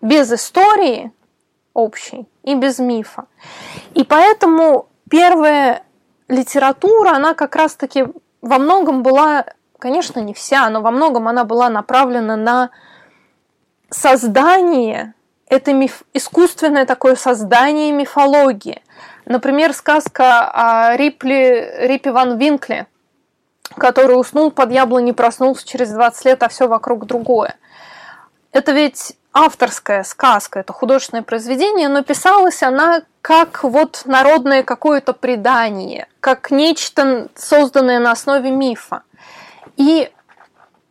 без 0.00 0.32
истории 0.32 1.12
общей 1.74 2.28
и 2.42 2.54
без 2.54 2.78
мифа. 2.78 3.26
И 3.94 4.02
поэтому 4.02 4.89
первая 5.10 5.82
литература, 6.28 7.10
она 7.10 7.34
как 7.34 7.56
раз-таки 7.56 8.06
во 8.40 8.58
многом 8.58 9.02
была, 9.02 9.44
конечно, 9.78 10.20
не 10.20 10.32
вся, 10.32 10.70
но 10.70 10.80
во 10.80 10.90
многом 10.90 11.28
она 11.28 11.44
была 11.44 11.68
направлена 11.68 12.36
на 12.36 12.70
создание, 13.90 15.14
это 15.48 15.72
миф, 15.72 16.04
искусственное 16.14 16.86
такое 16.86 17.16
создание 17.16 17.92
мифологии. 17.92 18.82
Например, 19.26 19.74
сказка 19.74 20.50
о 20.50 20.96
Рипли, 20.96 21.74
Рипе 21.80 22.12
Ван 22.12 22.38
Винкле, 22.38 22.86
который 23.76 24.18
уснул 24.18 24.50
под 24.50 24.72
яблоней, 24.72 25.12
проснулся 25.12 25.66
через 25.66 25.90
20 25.90 26.24
лет, 26.24 26.42
а 26.42 26.48
все 26.48 26.68
вокруг 26.68 27.06
другое. 27.06 27.56
Это 28.52 28.72
ведь 28.72 29.16
авторская 29.32 30.02
сказка, 30.02 30.60
это 30.60 30.72
художественное 30.72 31.22
произведение, 31.22 31.88
но 31.88 32.02
писалась 32.02 32.62
она 32.62 33.02
как 33.22 33.62
вот 33.62 34.02
народное 34.04 34.62
какое-то 34.62 35.12
предание, 35.12 36.08
как 36.20 36.50
нечто 36.50 37.28
созданное 37.36 38.00
на 38.00 38.12
основе 38.12 38.50
мифа. 38.50 39.02
И 39.76 40.10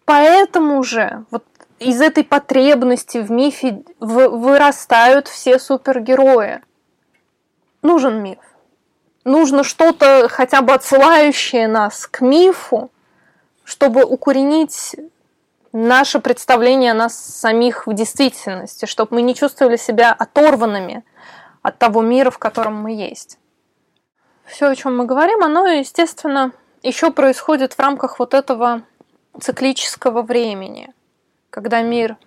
поэтому 0.05 0.83
же 0.83 1.25
вот 1.31 1.43
из 1.79 2.01
этой 2.01 2.23
потребности 2.23 3.17
в 3.17 3.31
мифе 3.31 3.83
вырастают 3.99 5.27
все 5.27 5.59
супергерои. 5.59 6.61
Нужен 7.81 8.21
миф. 8.21 8.39
Нужно 9.23 9.63
что-то 9.63 10.27
хотя 10.29 10.61
бы 10.61 10.73
отсылающее 10.73 11.67
нас 11.67 12.07
к 12.07 12.21
мифу, 12.21 12.89
чтобы 13.63 14.03
укоренить 14.03 14.95
наше 15.71 16.19
представление 16.19 16.91
о 16.91 16.95
нас 16.95 17.17
самих 17.17 17.87
в 17.87 17.93
действительности, 17.93 18.85
чтобы 18.85 19.15
мы 19.15 19.21
не 19.21 19.35
чувствовали 19.35 19.77
себя 19.77 20.13
оторванными 20.13 21.03
от 21.61 21.77
того 21.77 22.01
мира, 22.01 22.31
в 22.31 22.39
котором 22.39 22.75
мы 22.75 22.91
есть. 22.93 23.37
Все, 24.45 24.67
о 24.67 24.75
чем 24.75 24.97
мы 24.97 25.05
говорим, 25.05 25.43
оно, 25.43 25.67
естественно, 25.67 26.51
еще 26.81 27.11
происходит 27.11 27.73
в 27.73 27.79
рамках 27.79 28.19
вот 28.19 28.33
этого 28.33 28.81
циклического 29.39 30.21
времени, 30.21 30.93
когда 31.49 31.81
мир 31.81 32.17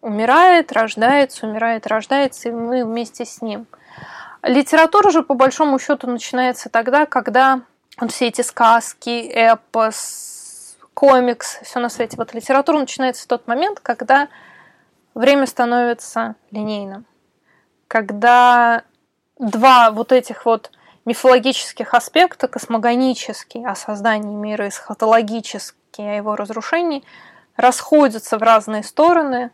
умирает, 0.00 0.72
рождается, 0.72 1.46
умирает, 1.46 1.86
рождается, 1.86 2.48
и 2.48 2.52
мы 2.52 2.84
вместе 2.84 3.24
с 3.24 3.40
ним. 3.40 3.66
Литература 4.42 5.10
же, 5.10 5.22
по 5.22 5.34
большому 5.34 5.78
счету, 5.78 6.08
начинается 6.08 6.68
тогда, 6.68 7.06
когда 7.06 7.60
вот 7.98 8.10
все 8.10 8.26
эти 8.26 8.42
сказки, 8.42 9.30
эпос, 9.32 10.41
комикс, 10.94 11.58
все 11.62 11.80
на 11.80 11.88
свете. 11.88 12.16
Вот 12.16 12.34
литература 12.34 12.78
начинается 12.78 13.24
в 13.24 13.26
тот 13.26 13.46
момент, 13.46 13.80
когда 13.80 14.28
время 15.14 15.46
становится 15.46 16.36
линейным. 16.50 17.06
Когда 17.88 18.84
два 19.38 19.90
вот 19.90 20.12
этих 20.12 20.46
вот 20.46 20.70
мифологических 21.04 21.94
аспекта, 21.94 22.48
космогонический 22.48 23.64
о 23.66 23.74
создании 23.74 24.34
мира 24.34 24.66
и 24.66 24.70
схотологический 24.70 26.10
о 26.10 26.16
его 26.16 26.36
разрушении, 26.36 27.02
расходятся 27.56 28.38
в 28.38 28.42
разные 28.42 28.82
стороны 28.82 29.50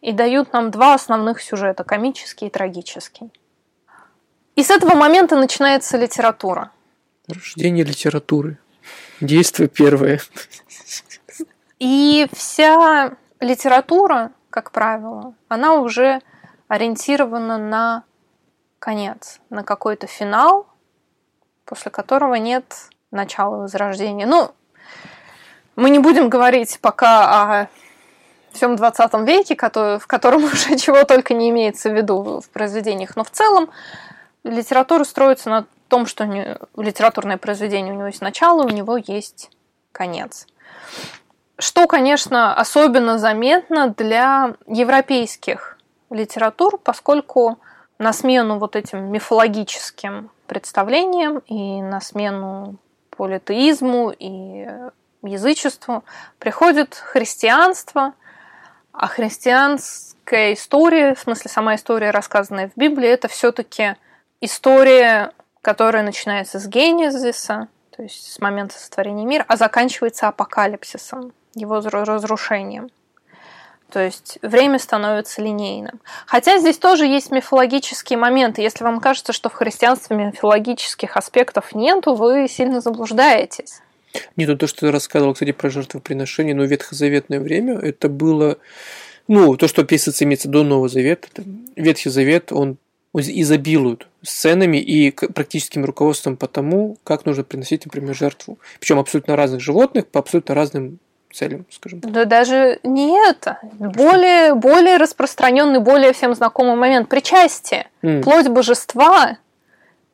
и 0.00 0.12
дают 0.12 0.52
нам 0.52 0.70
два 0.70 0.94
основных 0.94 1.40
сюжета– 1.40 1.84
комический 1.84 2.46
и 2.46 2.50
трагический. 2.50 3.30
И 4.56 4.62
с 4.62 4.70
этого 4.70 4.94
момента 4.94 5.36
начинается 5.36 5.98
литература. 5.98 6.72
Рождение 7.28 7.84
литературы. 7.84 8.58
Действие 9.20 9.68
первое. 9.68 10.20
И 11.78 12.26
вся 12.32 13.12
литература, 13.40 14.32
как 14.50 14.70
правило, 14.70 15.34
она 15.48 15.74
уже 15.74 16.20
ориентирована 16.68 17.58
на 17.58 18.04
конец, 18.78 19.40
на 19.50 19.62
какой-то 19.62 20.06
финал, 20.06 20.66
после 21.64 21.90
которого 21.90 22.34
нет 22.34 22.64
начала 23.10 23.56
возрождения. 23.56 24.26
Ну, 24.26 24.52
мы 25.74 25.90
не 25.90 25.98
будем 25.98 26.28
говорить 26.30 26.78
пока 26.80 27.62
о 27.62 27.68
всем 28.52 28.76
20 28.76 29.14
веке, 29.26 29.54
в 29.54 30.06
котором 30.06 30.44
уже 30.52 30.76
чего 30.78 31.04
только 31.04 31.34
не 31.34 31.50
имеется 31.50 31.90
в 31.90 31.94
виду 31.94 32.40
в 32.40 32.48
произведениях, 32.50 33.16
но 33.16 33.24
в 33.24 33.30
целом 33.30 33.70
литература 34.44 35.04
строится 35.04 35.50
на 35.50 35.66
том, 35.88 36.06
что 36.06 36.24
литературное 36.76 37.36
произведение 37.36 37.92
у 37.92 37.96
него 37.96 38.06
есть 38.06 38.22
начало, 38.22 38.62
у 38.62 38.70
него 38.70 38.96
есть 38.96 39.50
конец. 39.92 40.46
Что, 41.58 41.86
конечно, 41.86 42.54
особенно 42.54 43.18
заметно 43.18 43.88
для 43.88 44.54
европейских 44.66 45.78
литератур, 46.10 46.78
поскольку 46.78 47.58
на 47.98 48.12
смену 48.12 48.58
вот 48.58 48.76
этим 48.76 49.10
мифологическим 49.10 50.30
представлениям 50.46 51.38
и 51.46 51.80
на 51.80 52.00
смену 52.00 52.76
политеизму 53.10 54.10
и 54.10 54.66
язычеству 55.22 56.04
приходит 56.38 56.94
христианство, 56.94 58.12
а 58.92 59.06
христианская 59.08 60.52
история, 60.52 61.14
в 61.14 61.20
смысле 61.20 61.50
сама 61.50 61.74
история, 61.74 62.10
рассказанная 62.10 62.68
в 62.68 62.76
Библии, 62.78 63.08
это 63.08 63.28
все-таки 63.28 63.96
история, 64.42 65.32
которая 65.62 66.02
начинается 66.02 66.58
с 66.58 66.66
генезиса, 66.66 67.68
то 67.96 68.02
есть 68.02 68.32
с 68.32 68.38
момента 68.40 68.78
сотворения 68.78 69.24
мира, 69.24 69.44
а 69.48 69.56
заканчивается 69.56 70.28
апокалипсисом, 70.28 71.32
его 71.56 71.80
разрушением. 71.80 72.90
То 73.90 74.00
есть 74.00 74.38
время 74.42 74.78
становится 74.78 75.40
линейным. 75.40 76.00
Хотя 76.26 76.58
здесь 76.58 76.76
тоже 76.76 77.06
есть 77.06 77.30
мифологические 77.30 78.18
моменты. 78.18 78.62
Если 78.62 78.82
вам 78.82 79.00
кажется, 79.00 79.32
что 79.32 79.48
в 79.48 79.54
христианстве 79.54 80.16
мифологических 80.16 81.16
аспектов 81.16 81.74
нет, 81.74 82.04
то 82.04 82.14
вы 82.14 82.48
сильно 82.48 82.80
заблуждаетесь. 82.80 83.80
Нет, 84.36 84.48
ну 84.48 84.56
то, 84.56 84.66
что 84.66 84.80
ты 84.80 84.90
рассказывал, 84.90 85.34
кстати, 85.34 85.52
про 85.52 85.70
жертвоприношение, 85.70 86.54
но 86.54 86.64
ветхозаветное 86.64 87.38
время, 87.38 87.78
это 87.78 88.08
было, 88.08 88.58
ну, 89.28 89.56
то, 89.56 89.68
что 89.68 89.82
описывается, 89.82 90.24
имеется 90.24 90.48
до 90.48 90.62
Нового 90.62 90.88
Завета. 90.88 91.28
Ветхий 91.76 92.10
Завет, 92.10 92.50
он 92.50 92.78
изобилуют 93.14 94.08
сценами 94.22 94.78
и 94.78 95.10
практическим 95.10 95.84
руководством 95.84 96.36
по 96.36 96.48
тому, 96.48 96.98
как 97.04 97.24
нужно 97.24 97.44
приносить, 97.44 97.84
например, 97.86 98.14
жертву. 98.14 98.58
Причем 98.80 98.98
абсолютно 98.98 99.36
разных 99.36 99.60
животных 99.60 100.06
по 100.06 100.20
абсолютно 100.20 100.54
разным 100.54 100.98
целям, 101.36 101.66
скажем 101.70 102.00
так. 102.00 102.10
Да 102.10 102.24
даже 102.24 102.80
не 102.82 103.18
это. 103.28 103.58
Более, 103.78 104.54
более 104.54 104.96
распространенный, 104.96 105.80
более 105.80 106.12
всем 106.12 106.34
знакомый 106.34 106.76
момент 106.76 107.08
причастия. 107.08 107.86
Mm. 108.02 108.22
Плоть 108.22 108.48
божества, 108.48 109.36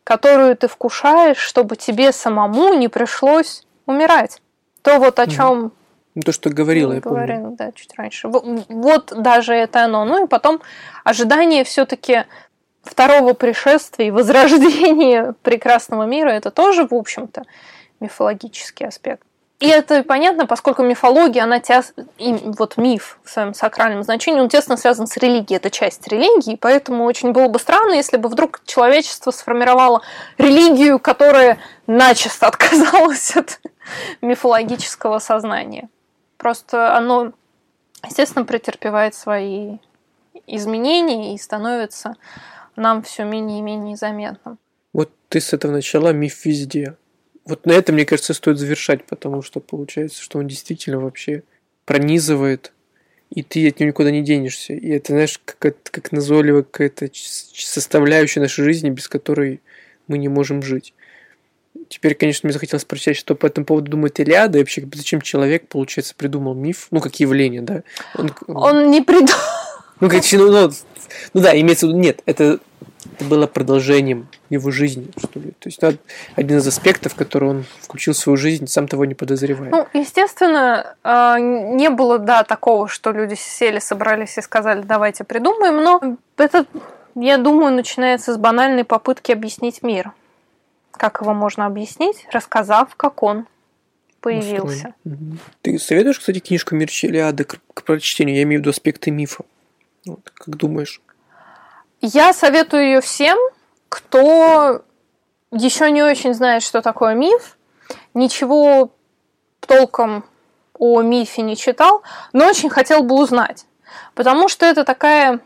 которую 0.05 0.57
ты 0.57 0.69
вкушаешь, 0.69 1.39
чтобы 1.39 1.77
тебе 1.77 2.13
самому 2.13 2.75
не 2.75 2.89
пришлось 2.89 3.65
умирать. 3.87 4.43
То 4.83 4.99
вот 4.99 5.19
о 5.19 5.27
чем 5.27 5.67
mm. 5.67 5.71
Ну, 6.15 6.21
то, 6.21 6.33
что 6.33 6.51
говорила, 6.51 6.93
я 6.93 7.01
говорила, 7.01 7.41
помню. 7.41 7.57
да, 7.57 7.73
чуть 7.73 7.95
раньше. 7.97 8.29
Вот 8.29 9.15
даже 9.17 9.55
это 9.55 9.85
оно. 9.85 10.05
Ну 10.05 10.25
и 10.25 10.29
потом 10.29 10.61
ожидание 11.05 11.65
все-таки 11.65 12.25
второго 12.83 13.33
пришествия 13.33 14.09
и 14.09 14.11
возрождения 14.11 15.35
прекрасного 15.43 16.03
мира, 16.03 16.29
это 16.29 16.51
тоже, 16.51 16.87
в 16.87 16.93
общем-то, 16.93 17.45
мифологический 18.01 18.87
аспект. 18.87 19.23
И 19.63 19.69
это 19.69 20.03
понятно, 20.03 20.47
поскольку 20.47 20.83
мифология, 20.83 21.45
она 21.45 21.61
тес... 21.61 21.95
вот 22.19 22.77
миф 22.79 23.21
в 23.23 23.31
своем 23.31 23.55
сакральном 23.55 24.03
значении, 24.03 24.41
он 24.41 24.49
тесно 24.49 24.77
связан 24.77 25.07
с 25.07 25.17
религией, 25.17 25.59
это 25.59 25.71
часть 25.71 26.09
религии, 26.09 26.57
поэтому 26.57 27.05
очень 27.05 27.31
было 27.31 27.47
бы 27.47 27.61
странно, 27.61 27.93
если 27.93 28.17
бы 28.17 28.29
вдруг 28.29 28.61
человечество 28.67 29.31
сформировало 29.31 30.03
религию, 30.37 30.99
которая 30.99 31.59
начисто 31.87 32.47
отказалась 32.49 33.37
от 33.37 33.61
мифологического 34.21 35.21
сознания. 35.21 35.89
Просто 36.39 36.97
оно, 36.97 37.33
естественно, 38.05 38.45
претерпевает 38.45 39.15
свои 39.15 39.79
изменения 40.49 41.37
и 41.37 41.39
становится 41.39 42.17
нам 42.75 43.05
все 43.05 43.23
менее 43.23 43.61
и 43.61 43.63
менее 43.63 43.95
заметным. 43.95 44.59
Вот 44.93 45.13
ты 45.29 45.41
с 45.41 45.53
этого 45.53 45.71
начала 45.71 46.13
миф 46.13 46.45
везде. 46.45 46.97
Вот 47.45 47.67
на 47.67 47.73
этом, 47.73 47.97
мне 47.97 48.05
кажется, 48.05 48.35
стоит 48.35 48.59
завершать, 48.59 49.05
потому 49.05 49.43
что 49.43 49.61
получается, 49.61 50.23
что 50.23 50.39
он 50.39 50.47
действительно 50.47 51.01
вообще 51.01 51.43
пронизывает, 51.85 52.73
и 53.31 53.43
ты 53.43 53.67
от 53.69 53.81
него 53.81 53.89
никуда 53.89 54.11
не 54.11 54.23
денешься. 54.23 54.75
И 54.75 54.89
это, 54.91 55.13
знаешь, 55.13 55.41
как, 55.45 55.77
как 55.83 56.13
назойливая 56.13 56.63
какая-то 56.63 57.09
составляющая 57.13 58.41
нашей 58.41 58.65
жизни, 58.65 58.91
без 58.91 59.09
которой 59.09 59.61
мы 60.07 60.19
не 60.19 60.29
можем 60.29 60.63
жить. 60.63 60.95
Теперь, 61.89 62.15
конечно, 62.15 62.47
мне 62.47 62.53
захотелось 62.53 62.83
спросить, 62.83 63.17
что 63.17 63.35
по 63.35 63.47
этому 63.47 63.67
поводу 63.67 63.91
думает 63.91 64.21
Илиада, 64.21 64.59
и 64.59 64.61
вообще, 64.61 64.87
зачем 64.95 65.21
человек, 65.21 65.69
получается, 65.69 66.15
придумал 66.15 66.55
миф, 66.55 66.89
ну, 66.91 67.01
как 67.01 67.19
явление, 67.19 67.63
да? 67.63 67.83
Он, 68.15 68.33
он 68.47 68.91
не 68.91 69.01
придумал. 69.01 69.33
Ну, 70.01 70.09
как, 70.09 70.23
ну, 70.33 70.51
ну, 70.51 70.71
ну 71.35 71.41
да, 71.41 71.59
имеется 71.59 71.87
в 71.87 71.91
виду, 71.91 71.99
нет, 71.99 72.23
это, 72.27 72.61
это 73.05 73.25
было 73.25 73.47
продолжением 73.47 74.29
его 74.49 74.71
жизни, 74.71 75.11
что 75.19 75.41
ли. 75.41 75.51
То 75.59 75.69
есть 75.69 75.79
это 75.79 75.99
один 76.37 76.59
из 76.59 76.67
аспектов, 76.67 77.15
который 77.15 77.49
он 77.49 77.65
включил 77.81 78.15
в 78.15 78.17
свою 78.17 78.37
жизнь, 78.37 78.67
сам 78.67 78.87
того 78.87 79.05
не 79.05 79.15
подозревая. 79.15 79.71
Ну, 79.71 79.87
естественно, 79.93 80.95
а, 81.03 81.39
не 81.39 81.91
было, 81.91 82.19
да, 82.19 82.45
такого, 82.45 82.89
что 82.89 83.11
люди 83.11 83.35
сели, 83.35 83.79
собрались 83.79 84.39
и 84.39 84.43
сказали, 84.43 84.83
давайте 84.83 85.25
придумаем, 85.25 85.77
но 85.83 86.17
это, 86.37 86.67
я 87.15 87.39
думаю, 87.39 87.75
начинается 87.75 88.35
с 88.35 88.37
банальной 88.37 88.85
попытки 88.85 89.33
объяснить 89.33 89.83
мир. 89.83 90.13
Как 90.93 91.21
его 91.21 91.35
можно 91.35 91.67
объяснить, 91.67 92.27
рассказав, 92.31 92.95
как 92.97 93.23
он 93.23 93.47
появился. 94.21 94.95
Угу. 95.05 95.39
Ты 95.63 95.79
советуешь, 95.79 96.21
кстати, 96.21 96.39
книжку 96.39 96.77
Мир 96.77 96.89
Челиады 96.89 97.45
к 97.45 97.83
прочтению? 97.83 98.37
Я 98.37 98.43
имею 98.45 98.61
в 98.61 98.63
виду 98.63 98.71
аспекты 98.71 99.11
мифа. 99.11 99.45
Вот, 100.07 100.21
как 100.35 100.57
думаешь? 100.57 101.01
Я 102.05 102.33
советую 102.33 102.83
ее 102.83 103.01
всем, 103.01 103.39
кто 103.89 104.83
еще 105.53 105.89
не 105.93 106.03
очень 106.03 106.35
знает, 106.35 106.65
что 106.65 106.83
такое 106.83 107.15
миф, 107.15 107.57
ничего 108.13 108.91
толком 109.61 110.25
о 110.77 111.01
мифе 111.03 111.43
не 111.43 111.57
читал, 111.57 112.03
но 112.33 112.47
очень 112.47 112.71
хотел 112.71 113.05
бы 113.05 113.15
узнать. 113.15 113.67
Потому 114.17 114.49
что 114.49 114.67
это 114.67 114.83
такая 114.83 115.39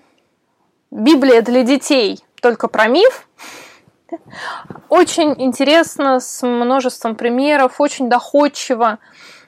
Библия 0.90 1.42
для 1.42 1.62
детей, 1.62 2.24
только 2.40 2.68
про 2.68 2.86
миф. 2.88 3.28
Очень 4.88 5.34
интересно, 5.36 6.20
с 6.20 6.46
множеством 6.46 7.16
примеров, 7.16 7.82
очень 7.82 8.08
доходчиво. 8.08 8.98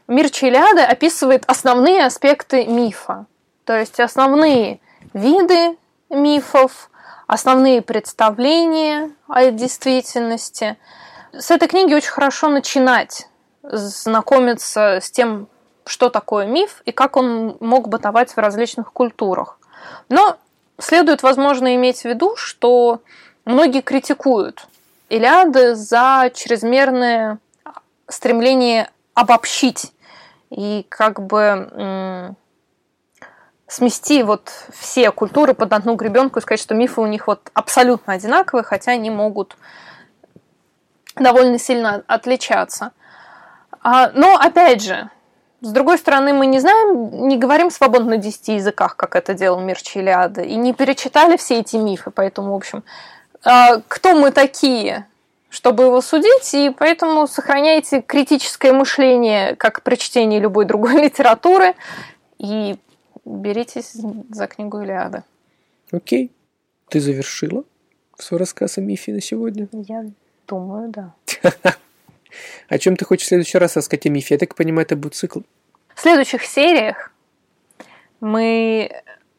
Мир 0.09 0.29
Челяды 0.29 0.83
описывает 0.83 1.45
основные 1.47 2.05
аспекты 2.05 2.67
мифа. 2.67 3.25
То 3.65 3.79
есть 3.79 3.99
основные 3.99 4.81
виды 5.15 5.79
мифов, 6.11 6.91
основные 7.29 7.83
представления 7.83 9.13
о 9.29 9.51
действительности. 9.53 10.77
С 11.33 11.53
этой 11.53 11.69
книги 11.69 11.95
очень 11.95 12.11
хорошо 12.11 12.49
начинать 12.49 13.29
знакомиться 13.63 14.99
с 15.01 15.11
тем, 15.11 15.47
что 15.85 16.09
такое 16.09 16.47
миф 16.47 16.83
и 16.87 16.91
как 16.91 17.17
он 17.17 17.59
мог 17.61 17.89
бытовать 17.89 18.33
в 18.33 18.39
различных 18.39 18.93
культурах. 18.93 19.59
Но 20.09 20.39
следует, 20.79 21.23
возможно, 21.23 21.77
иметь 21.77 22.01
в 22.01 22.05
виду, 22.07 22.35
что 22.35 23.03
многие 23.45 23.83
критикуют 23.83 24.67
Илиады 25.11 25.75
за 25.75 26.31
чрезмерное 26.35 27.39
стремление 28.09 28.91
обобщить 29.13 29.93
и 30.51 30.87
как 30.89 31.21
бы 31.21 32.35
смести 33.69 34.23
вот 34.23 34.51
все 34.73 35.13
культуры 35.13 35.55
под 35.55 35.73
одну 35.73 35.95
гребенку 35.95 36.39
и 36.39 36.43
сказать, 36.43 36.61
что 36.61 36.75
мифы 36.75 37.01
у 37.01 37.07
них 37.07 37.27
вот 37.27 37.51
абсолютно 37.53 38.15
одинаковые, 38.15 38.65
хотя 38.65 38.93
они 38.93 39.11
могут 39.11 39.57
довольно 41.15 41.59
сильно 41.59 42.03
отличаться. 42.07 42.93
А, 43.83 44.11
но 44.15 44.37
опять 44.37 44.83
же, 44.83 45.11
с 45.61 45.71
другой 45.71 45.99
стороны, 45.99 46.33
мы 46.33 46.47
не 46.47 46.61
знаем, 46.61 47.29
не 47.29 47.37
говорим 47.37 47.71
свободно 47.71 48.11
на 48.11 48.17
десяти 48.17 48.55
языках, 48.55 48.97
как 48.97 49.15
это 49.15 49.35
делал 49.35 49.61
мир 49.61 49.81
Чилиада, 49.81 50.43
и 50.43 50.55
не 50.55 50.73
перечитали 50.73 51.37
все 51.37 51.61
эти 51.61 51.77
мифы, 51.77 52.11
поэтому, 52.11 52.53
в 52.53 52.57
общем, 52.57 52.85
а, 53.45 53.81
кто 53.87 54.15
мы 54.15 54.31
такие, 54.31 55.07
чтобы 55.51 55.85
его 55.85 56.01
судить, 56.01 56.55
и 56.55 56.71
поэтому 56.71 57.27
сохраняйте 57.27 58.01
критическое 58.01 58.73
мышление, 58.73 59.57
как 59.57 59.83
при 59.83 59.97
чтении 59.97 60.39
любой 60.39 60.65
другой 60.65 60.95
литературы, 61.03 61.75
и 62.39 62.79
беритесь 63.29 63.93
за 64.31 64.47
книгу 64.47 64.81
Илиады. 64.81 65.23
Окей. 65.93 66.33
Ты 66.89 67.01
завершила 67.01 67.65
свой 68.17 68.41
рассказ 68.41 68.79
о 68.79 68.81
мифе 68.81 69.13
на 69.13 69.21
сегодня? 69.21 69.69
Я 69.73 70.07
думаю, 70.47 70.91
да. 70.91 71.15
О 72.69 72.79
чем 72.79 72.97
ты 72.97 73.05
хочешь 73.05 73.27
в 73.27 73.29
следующий 73.29 73.59
раз 73.59 73.77
рассказать 73.77 74.07
о 74.07 74.11
мифе? 74.11 74.35
Я 74.35 74.39
так 74.39 74.55
понимаю, 74.55 74.87
это 74.87 74.97
будет 74.97 75.15
цикл. 75.15 75.41
В 75.95 76.01
следующих 76.01 76.45
сериях 76.45 77.13
мы 78.21 78.91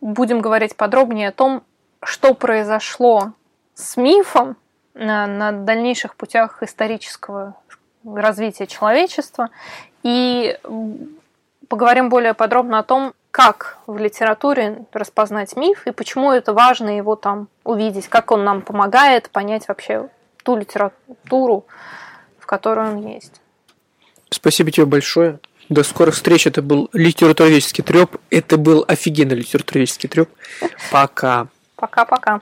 будем 0.01 0.41
говорить 0.41 0.75
подробнее 0.75 1.29
о 1.29 1.31
том, 1.31 1.63
что 2.01 2.33
произошло 2.33 3.33
с 3.73 3.97
мифом 3.97 4.57
на, 4.93 5.27
на 5.27 5.51
дальнейших 5.51 6.15
путях 6.15 6.63
исторического 6.63 7.55
развития 8.03 8.67
человечества 8.67 9.49
и 10.03 10.57
поговорим 11.67 12.09
более 12.09 12.33
подробно 12.33 12.79
о 12.79 12.83
том, 12.83 13.13
как 13.31 13.77
в 13.87 13.97
литературе 13.97 14.85
распознать 14.91 15.55
миф 15.55 15.85
и 15.85 15.91
почему 15.91 16.31
это 16.31 16.53
важно 16.53 16.95
его 16.95 17.15
там 17.15 17.47
увидеть, 17.63 18.07
как 18.07 18.31
он 18.31 18.43
нам 18.43 18.61
помогает 18.61 19.29
понять 19.29 19.67
вообще 19.67 20.09
ту 20.43 20.55
литературу, 20.55 21.65
в 22.39 22.45
которой 22.45 22.89
он 22.89 23.07
есть. 23.07 23.41
Спасибо 24.29 24.71
тебе 24.71 24.85
большое. 24.85 25.39
До 25.69 25.83
скорых 25.83 26.15
встреч. 26.15 26.47
Это 26.47 26.61
был 26.61 26.89
литературоведческий 26.93 27.83
треп. 27.83 28.17
Это 28.31 28.57
был 28.57 28.83
офигенный 28.87 29.35
литературоведческий 29.35 30.09
треп. 30.09 30.29
Пока. 30.91 31.47
Пока-пока. 31.75 32.41